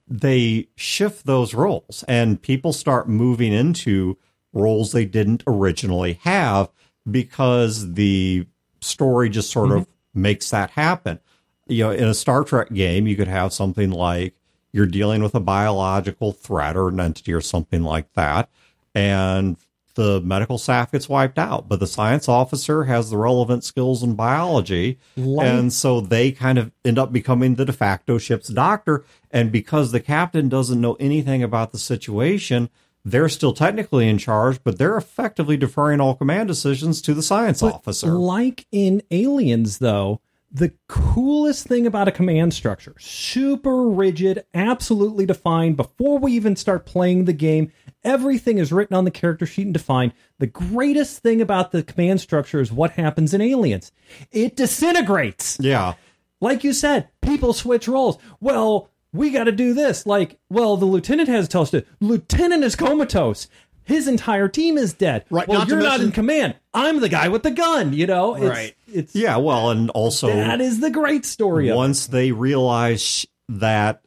[0.07, 4.19] they shift those roles and people start moving into
[4.53, 6.69] roles they didn't originally have
[7.11, 8.47] because the
[8.81, 9.91] story just sort of mm-hmm.
[10.17, 11.21] Makes that happen.
[11.67, 14.35] You know, in a Star Trek game, you could have something like
[14.73, 18.49] you're dealing with a biological threat or an entity or something like that,
[18.95, 19.57] and
[19.95, 24.15] the medical staff gets wiped out, but the science officer has the relevant skills in
[24.15, 29.05] biology, and so they kind of end up becoming the de facto ship's doctor.
[29.31, 32.69] And because the captain doesn't know anything about the situation,
[33.07, 37.63] they're still technically in charge, but they're effectively deferring all command decisions to the science
[37.63, 38.09] officer.
[38.09, 45.77] Like in Aliens, though, the coolest thing about a command structure super rigid, absolutely defined
[45.77, 47.71] before we even start playing the game.
[48.03, 50.13] Everything is written on the character sheet and defined.
[50.39, 53.93] The greatest thing about the command structure is what happens in Aliens
[54.33, 55.59] it disintegrates.
[55.61, 55.95] Yeah.
[56.41, 58.19] Like you said, people switch roles.
[58.41, 60.07] Well, we got to do this.
[60.07, 61.85] Like, well, the lieutenant has to tell us to.
[62.01, 63.49] Lieutenant is comatose.
[63.85, 65.25] His entire team is dead.
[65.31, 66.57] Right, Well, not you're not in command.
[66.75, 67.93] I'm the guy with the gun.
[67.93, 68.35] You know.
[68.35, 68.75] It's, Right.
[68.93, 69.37] It's Yeah.
[69.37, 71.73] Well, and also that is the great story.
[71.73, 74.03] Once they realize that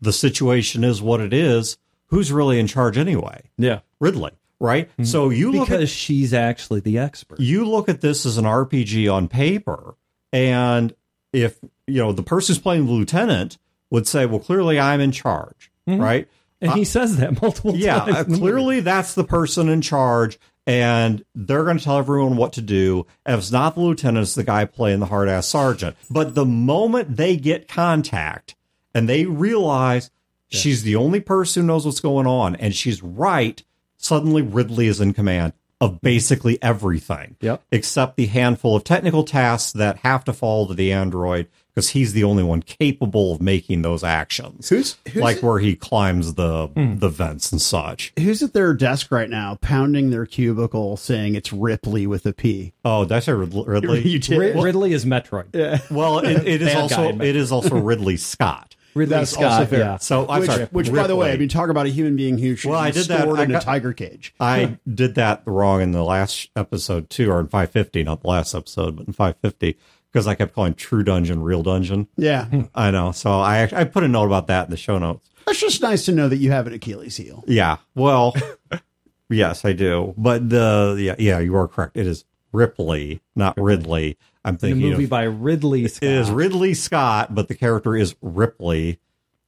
[0.00, 1.78] the situation is what it is,
[2.08, 3.42] who's really in charge anyway?
[3.56, 3.80] Yeah.
[3.98, 4.88] Ridley, right?
[4.92, 5.04] Mm-hmm.
[5.04, 7.40] So you look Because at she's actually the expert.
[7.40, 9.96] you look at this as an RPG on paper,
[10.34, 10.94] and
[11.32, 13.56] if you know the person who's playing the lieutenant
[13.90, 16.28] would say, "Well, clearly I'm in charge," right?
[16.60, 18.16] And he says that multiple Yeah, times.
[18.16, 18.40] uh, the movie.
[18.40, 23.06] clearly that's the person in charge, and they're going to tell everyone what to do.
[23.26, 25.96] And if it's not the lieutenant, it's the guy playing the hard ass sergeant.
[26.10, 28.54] But the moment they get contact
[28.94, 30.10] and they realize
[30.48, 33.62] she's the only person who knows what's going on, and she's right,
[33.98, 37.36] suddenly Ridley is in command of basically everything.
[37.42, 37.62] Yep.
[37.72, 42.12] Except the handful of technical tasks that have to fall to the android because he's
[42.12, 46.68] the only one capable of making those actions Who's who's, like where he climbs the
[46.68, 46.98] Hmm.
[46.98, 48.12] the vents and such.
[48.18, 52.72] who's at their desk right now, pounding their cubicle, saying it's Ripley with a P.
[52.84, 54.02] Oh, that's a Rid- Ridley.
[54.08, 54.38] You did.
[54.38, 55.46] Rid- Ridley is Metroid.
[55.54, 55.78] Yeah.
[55.90, 58.76] well, it, it is also guy it is also Ridley Scott.
[58.94, 59.44] Ridley That's Scott.
[59.44, 59.78] also fair.
[59.80, 59.96] Yeah.
[59.96, 61.40] So I'm which, sorry, which by the way, I Ripley.
[61.40, 63.42] mean, talk about a human being who should Well, I be did that- stored I
[63.42, 64.32] in a tiger cage.
[64.38, 68.54] I did that wrong in the last episode too, or in 550, not the last
[68.54, 69.76] episode, but in 550,
[70.14, 72.06] because I kept calling True Dungeon Real Dungeon.
[72.16, 73.10] Yeah, I know.
[73.10, 75.28] So I I put a note about that in the show notes.
[75.48, 77.42] it's just nice to know that you have an Achilles heel.
[77.48, 77.78] Yeah.
[77.96, 78.34] Well,
[79.28, 80.14] yes, I do.
[80.16, 81.96] But the yeah, yeah, you are correct.
[81.96, 84.16] It is Ripley, not Ridley.
[84.44, 86.08] I'm thinking The thinking movie of, by Ridley Scott.
[86.08, 89.00] It is Ridley Scott, but the character is Ripley.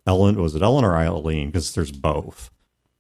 [0.07, 1.49] Ellen was it Ellen or Eileen?
[1.49, 2.51] Because there's both.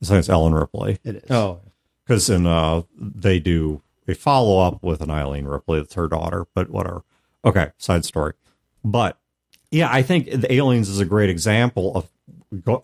[0.02, 0.98] So it's Ellen Ripley.
[1.04, 1.30] It is.
[1.30, 1.60] Oh,
[2.04, 5.80] Because in uh they do a follow up with an Eileen Ripley.
[5.80, 7.02] That's her daughter, but whatever.
[7.46, 8.34] Okay, side story.
[8.84, 9.18] But
[9.70, 12.10] yeah, I think the Aliens is a great example of.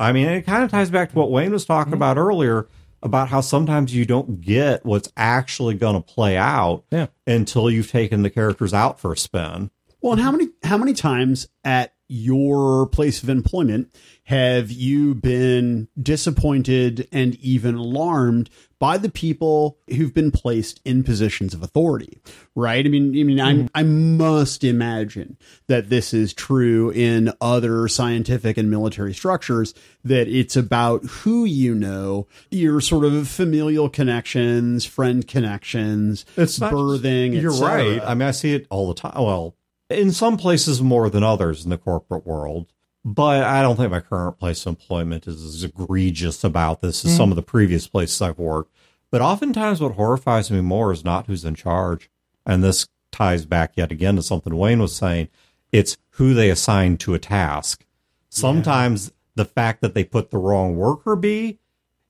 [0.01, 1.95] I mean, it kind of ties back to what Wayne was talking mm-hmm.
[1.95, 2.69] about earlier
[3.03, 7.09] about how sometimes you don't get what's actually going to play out Yeah.
[7.27, 9.71] until you've taken the characters out for a spin.
[10.01, 13.91] Well, and how many how many times at your place of employment
[14.25, 18.49] have you been disappointed and even alarmed
[18.79, 22.21] by the people who've been placed in positions of authority?
[22.55, 22.85] Right?
[22.85, 23.67] I mean, I mean, I'm, mm-hmm.
[23.75, 29.75] I must imagine that this is true in other scientific and military structures.
[30.05, 36.73] That it's about who you know, your sort of familial connections, friend connections, It's not-
[36.73, 37.37] birthing.
[37.37, 38.01] et You're right.
[38.03, 39.15] I mean, I see it all the time.
[39.17, 39.57] Well,
[39.95, 42.67] in some places more than others in the corporate world.
[43.05, 47.17] But I don't think my current place of employment is as egregious about this as
[47.17, 47.33] some hmm.
[47.33, 48.73] of the previous places I've worked.
[49.11, 52.11] But oftentimes, what horrifies me more is not who's in charge.
[52.47, 55.29] And this ties back yet again to something Wayne was saying.
[55.73, 57.85] It's who they assign to a task.
[58.29, 61.59] Sometimes the fact that they put the wrong worker bee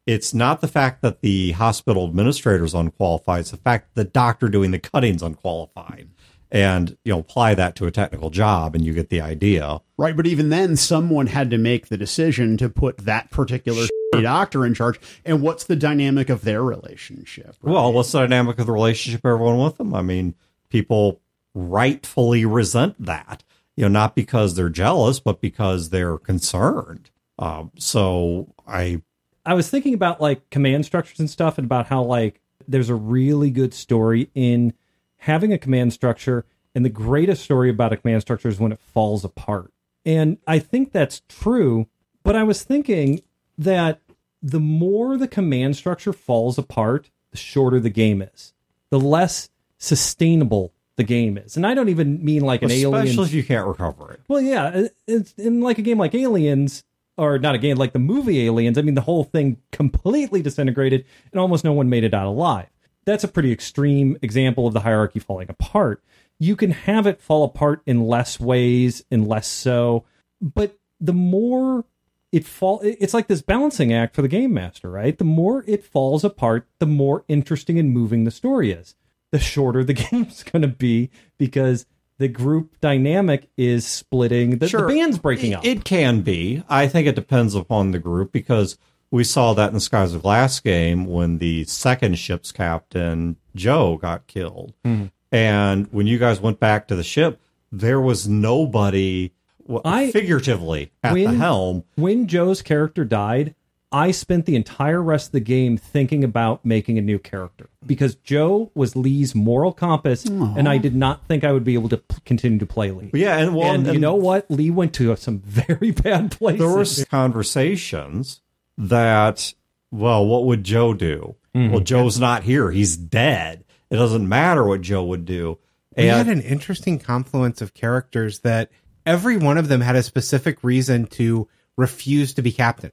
[0.07, 3.41] it's not the fact that the hospital administrator is unqualified.
[3.41, 6.09] It's the fact that the doctor doing the cutting's unqualified.
[6.53, 9.80] And, you know, apply that to a technical job and you get the idea.
[9.96, 14.66] Right, but even then, someone had to make the decision to put that particular doctor
[14.66, 15.00] in charge.
[15.24, 17.57] And what's the dynamic of their relationship?
[17.62, 17.72] right?
[17.72, 19.94] Well, what's the dynamic of the relationship everyone with them?
[19.94, 20.34] I mean,
[20.68, 21.22] people
[21.55, 23.42] rightfully resent that,
[23.74, 27.11] you know, not because they're jealous, but because they're concerned.
[27.38, 29.00] Um, so I,
[29.46, 32.94] I was thinking about like command structures and stuff, and about how like there's a
[32.94, 34.74] really good story in
[35.23, 36.45] having a command structure,
[36.75, 39.73] and the greatest story about a command structure is when it falls apart.
[40.05, 41.87] And I think that's true,
[42.25, 43.23] but I was thinking
[43.57, 44.01] that
[44.43, 48.53] the more the command structure falls apart, the shorter the game is,
[48.91, 49.49] the less
[49.79, 51.57] sustainable the game is.
[51.57, 53.07] And I don't even mean like an alien.
[53.07, 54.20] especially if you can't recover it.
[54.27, 56.83] Well, yeah, uh, it's in like a game like Aliens,
[57.16, 58.77] or not a game like the movie Aliens.
[58.77, 62.66] I mean, the whole thing completely disintegrated, and almost no one made it out alive.
[63.05, 66.03] That's a pretty extreme example of the hierarchy falling apart.
[66.38, 70.05] You can have it fall apart in less ways and less so,
[70.40, 71.84] but the more
[72.32, 75.16] it fall, it's like this balancing act for the game master, right?
[75.16, 78.94] The more it falls apart, the more interesting and moving the story is.
[79.30, 81.86] The shorter the game's going to be because
[82.18, 84.59] the group dynamic is splitting.
[84.59, 85.64] The, the band's breaking up.
[85.64, 86.62] It can be.
[86.68, 88.78] I think it depends upon the group because
[89.12, 93.96] we saw that in the Skies of Glass game when the second ship's captain, Joe,
[93.98, 94.72] got killed.
[94.84, 95.06] Mm-hmm.
[95.30, 97.40] And when you guys went back to the ship,
[97.70, 99.32] there was nobody
[99.64, 101.84] well, I- figuratively at the When- helm.
[101.94, 103.54] when Joe's character died,
[103.94, 108.14] I spent the entire rest of the game thinking about making a new character because
[108.14, 111.98] Joe was Lee's moral compass, and I did not think I would be able to
[111.98, 113.10] p- continue to play Lee.
[113.12, 114.50] Yeah, and well, and, you know what?
[114.50, 116.58] Lee went to some very bad places.
[116.60, 118.40] there were conversations
[118.79, 119.55] that,
[119.91, 121.37] well, what would Joe do?
[121.55, 121.73] Mm-hmm.
[121.73, 123.64] Well, Joe's not here; he's dead.
[123.91, 125.59] It doesn't matter what Joe would do.
[125.97, 128.70] we had And an interesting confluence of characters that
[129.05, 132.93] every one of them had a specific reason to refuse to be captain.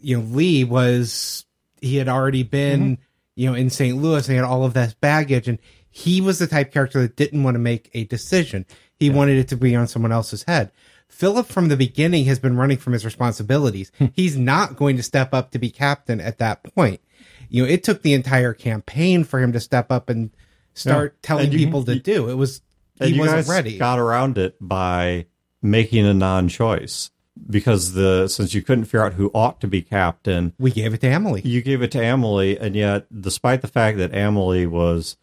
[0.00, 1.44] You know, Lee was
[1.80, 2.98] he had already been
[3.36, 3.96] you know in St.
[3.96, 5.58] Louis and he had all of that baggage, and
[5.88, 8.66] he was the type of character that didn't want to make a decision.
[8.98, 10.72] He wanted it to be on someone else's head.
[11.12, 13.92] Philip from the beginning has been running from his responsibilities.
[13.98, 14.06] Hmm.
[14.14, 17.00] He's not going to step up to be captain at that point.
[17.48, 20.30] You know, it took the entire campaign for him to step up and
[20.74, 21.18] start Yeah.
[21.26, 22.28] telling And you- people to do.
[22.30, 22.62] It was
[22.98, 23.78] and he you wasn't guys ready.
[23.78, 25.26] got around it by
[25.60, 27.10] making a non-choice
[27.48, 31.00] because the since you couldn't figure out who ought to be captain, we gave it
[31.02, 31.42] to Emily.
[31.44, 35.16] you gave it to Emily, and yet, despite the fact that Emily was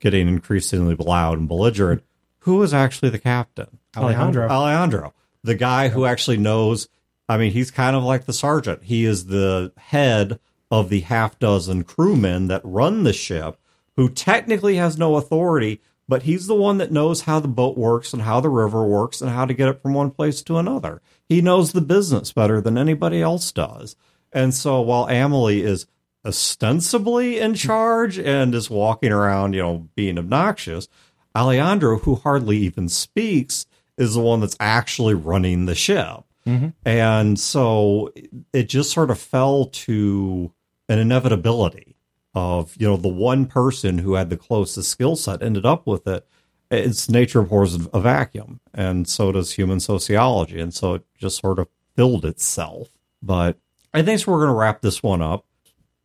[0.00, 2.02] getting increasingly loud and belligerent,
[2.40, 3.78] who was actually the captain?
[3.96, 4.48] Alejandro.
[4.48, 5.14] Alejandro,
[5.46, 6.88] the guy who actually knows.
[7.28, 8.84] I mean, he's kind of like the sergeant.
[8.84, 10.38] He is the head
[10.70, 13.58] of the half dozen crewmen that run the ship,
[13.96, 18.12] who technically has no authority, but he's the one that knows how the boat works
[18.12, 21.00] and how the river works and how to get it from one place to another.
[21.28, 23.96] He knows the business better than anybody else does.
[24.32, 25.86] And so while Emily is
[26.24, 27.56] ostensibly in mm.
[27.56, 30.88] charge and is walking around, you know, being obnoxious,
[31.34, 33.66] Alejandro, who hardly even speaks,
[33.98, 36.24] is the one that's actually running the ship.
[36.46, 36.68] Mm-hmm.
[36.84, 38.12] And so
[38.52, 40.52] it just sort of fell to
[40.88, 41.96] an inevitability
[42.34, 46.06] of, you know, the one person who had the closest skill set ended up with
[46.06, 46.26] it.
[46.70, 50.60] It's nature abhors a vacuum, and so does human sociology.
[50.60, 52.88] And so it just sort of filled itself.
[53.22, 53.58] But
[53.94, 55.46] I think so we're going to wrap this one up.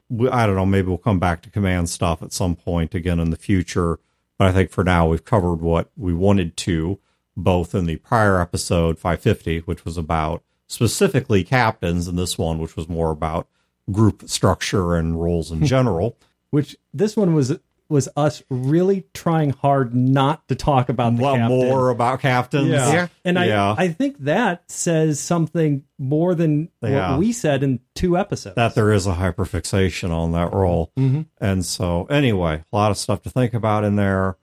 [0.09, 3.19] We, I don't know, maybe we'll come back to command stuff at some point again
[3.19, 3.99] in the future.
[4.37, 6.99] But I think for now we've covered what we wanted to,
[7.37, 12.75] both in the prior episode 550, which was about specifically captains, and this one, which
[12.75, 13.47] was more about
[13.91, 16.17] group structure and roles in general.
[16.49, 17.57] which this one was
[17.89, 21.57] was us really trying hard not to talk about the well, captain.
[21.57, 22.69] more about captains.
[22.69, 22.93] Yeah.
[22.93, 23.07] Yeah.
[23.25, 23.75] And I, Yeah.
[23.77, 27.11] I think that says something more than Yeah.
[27.11, 28.55] what we said in two episodes.
[28.55, 30.93] that there is a hyperfixation on that role.
[30.97, 31.23] Mm-hmm.
[31.41, 34.37] And so, anyway, a lot of stuff to think about in there.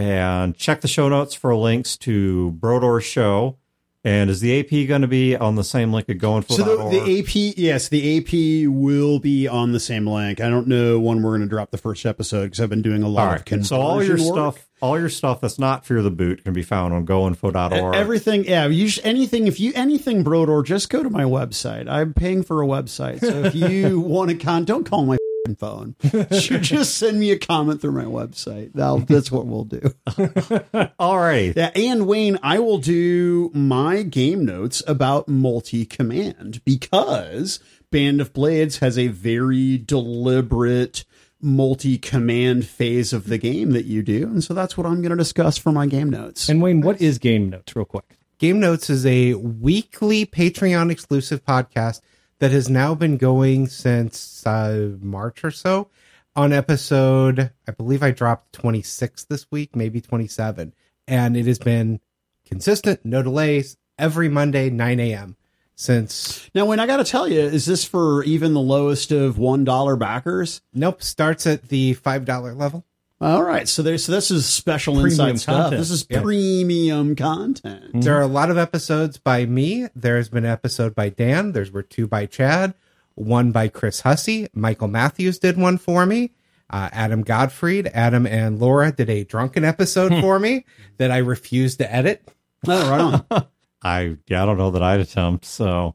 [0.00, 3.58] And check the show notes for links to Brodeur's show.
[4.02, 7.00] And is the AP going to be on the same link at going So the,
[7.00, 10.40] the AP, yes, the AP will be on the same link.
[10.40, 13.02] I don't know when we're going to drop the first episode because I've been doing
[13.02, 13.66] a lot All of right.
[13.66, 14.54] So all your work.
[14.54, 17.94] stuff, all your stuff that's not Fear the Boot can be found on goinfo.org.
[17.94, 18.68] Everything, yeah.
[18.68, 21.86] You sh- anything, if you anything, Brodor, just go to my website.
[21.86, 25.18] I'm paying for a website, so if you want to con, don't call my
[25.58, 25.96] phone.
[26.38, 28.72] Should just send me a comment through my website.
[28.74, 29.94] That'll, that's what we'll do.
[30.98, 31.52] all right.
[31.56, 37.60] Yeah, and Wayne, I will do my game notes about multi command because
[37.90, 41.04] Band of Blades has a very deliberate
[41.40, 44.24] multi command phase of the game that you do.
[44.24, 46.48] And so that's what I'm going to discuss for my game notes.
[46.48, 48.16] and Wayne, what is game notes, real quick?
[48.38, 52.00] Game Notes is a weekly Patreon exclusive podcast
[52.40, 55.88] that has now been going since uh, March or so.
[56.34, 60.72] On episode, I believe I dropped 26 this week, maybe 27.
[61.06, 62.00] And it has been
[62.46, 65.36] consistent, no delays, every Monday, 9 a.m.
[65.74, 69.36] since, now, Wayne, I got to tell you, is this for even the lowest of
[69.36, 70.62] $1 backers?
[70.72, 72.86] nope, starts at the $5 level.
[73.22, 75.70] All right, so there's so this is special Premium inside stuff.
[75.72, 76.22] This is Yeah.
[76.22, 78.00] premium content.
[78.02, 79.88] There are a lot of episodes by me.
[79.94, 81.52] There's been an episode by Dan.
[81.52, 82.72] There's were two by Chad,
[83.16, 84.48] one by Chris Hussey.
[84.54, 86.32] Michael Matthews did one for me.
[86.70, 90.64] Uh, Adam Godfried, Adam and Laura did a drunken episode for me
[90.96, 92.26] that I refused to edit.
[92.66, 93.00] Oh, right
[93.30, 93.46] on.
[93.82, 95.44] I, yeah, I don't know that I'd attempt.
[95.44, 95.94] So,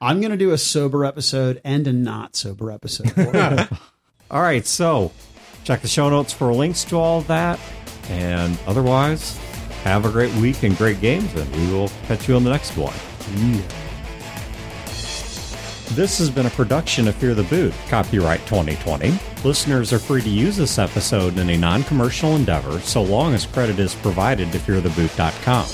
[0.00, 3.12] I'm going to do a sober episode and a not sober episode.
[3.12, 3.68] For
[4.30, 4.66] all right.
[4.66, 5.12] So,
[5.64, 7.58] check the show notes for links to all that.
[8.08, 9.36] And otherwise,
[9.82, 11.34] have a great week and great games.
[11.34, 12.94] And we will catch you on the next one.
[15.94, 19.18] This has been a production of Fear the Boot, copyright 2020.
[19.44, 23.46] Listeners are free to use this episode in a non commercial endeavor so long as
[23.46, 25.66] credit is provided to feartheboot.com.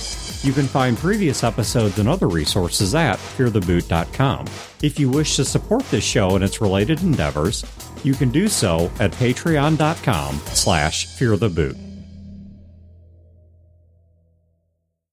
[0.42, 4.46] You can find previous episodes and other resources at feartheboot.com.
[4.82, 7.64] If you wish to support this show and its related endeavors,
[8.04, 11.89] you can do so at patreon.com slash feartheboot.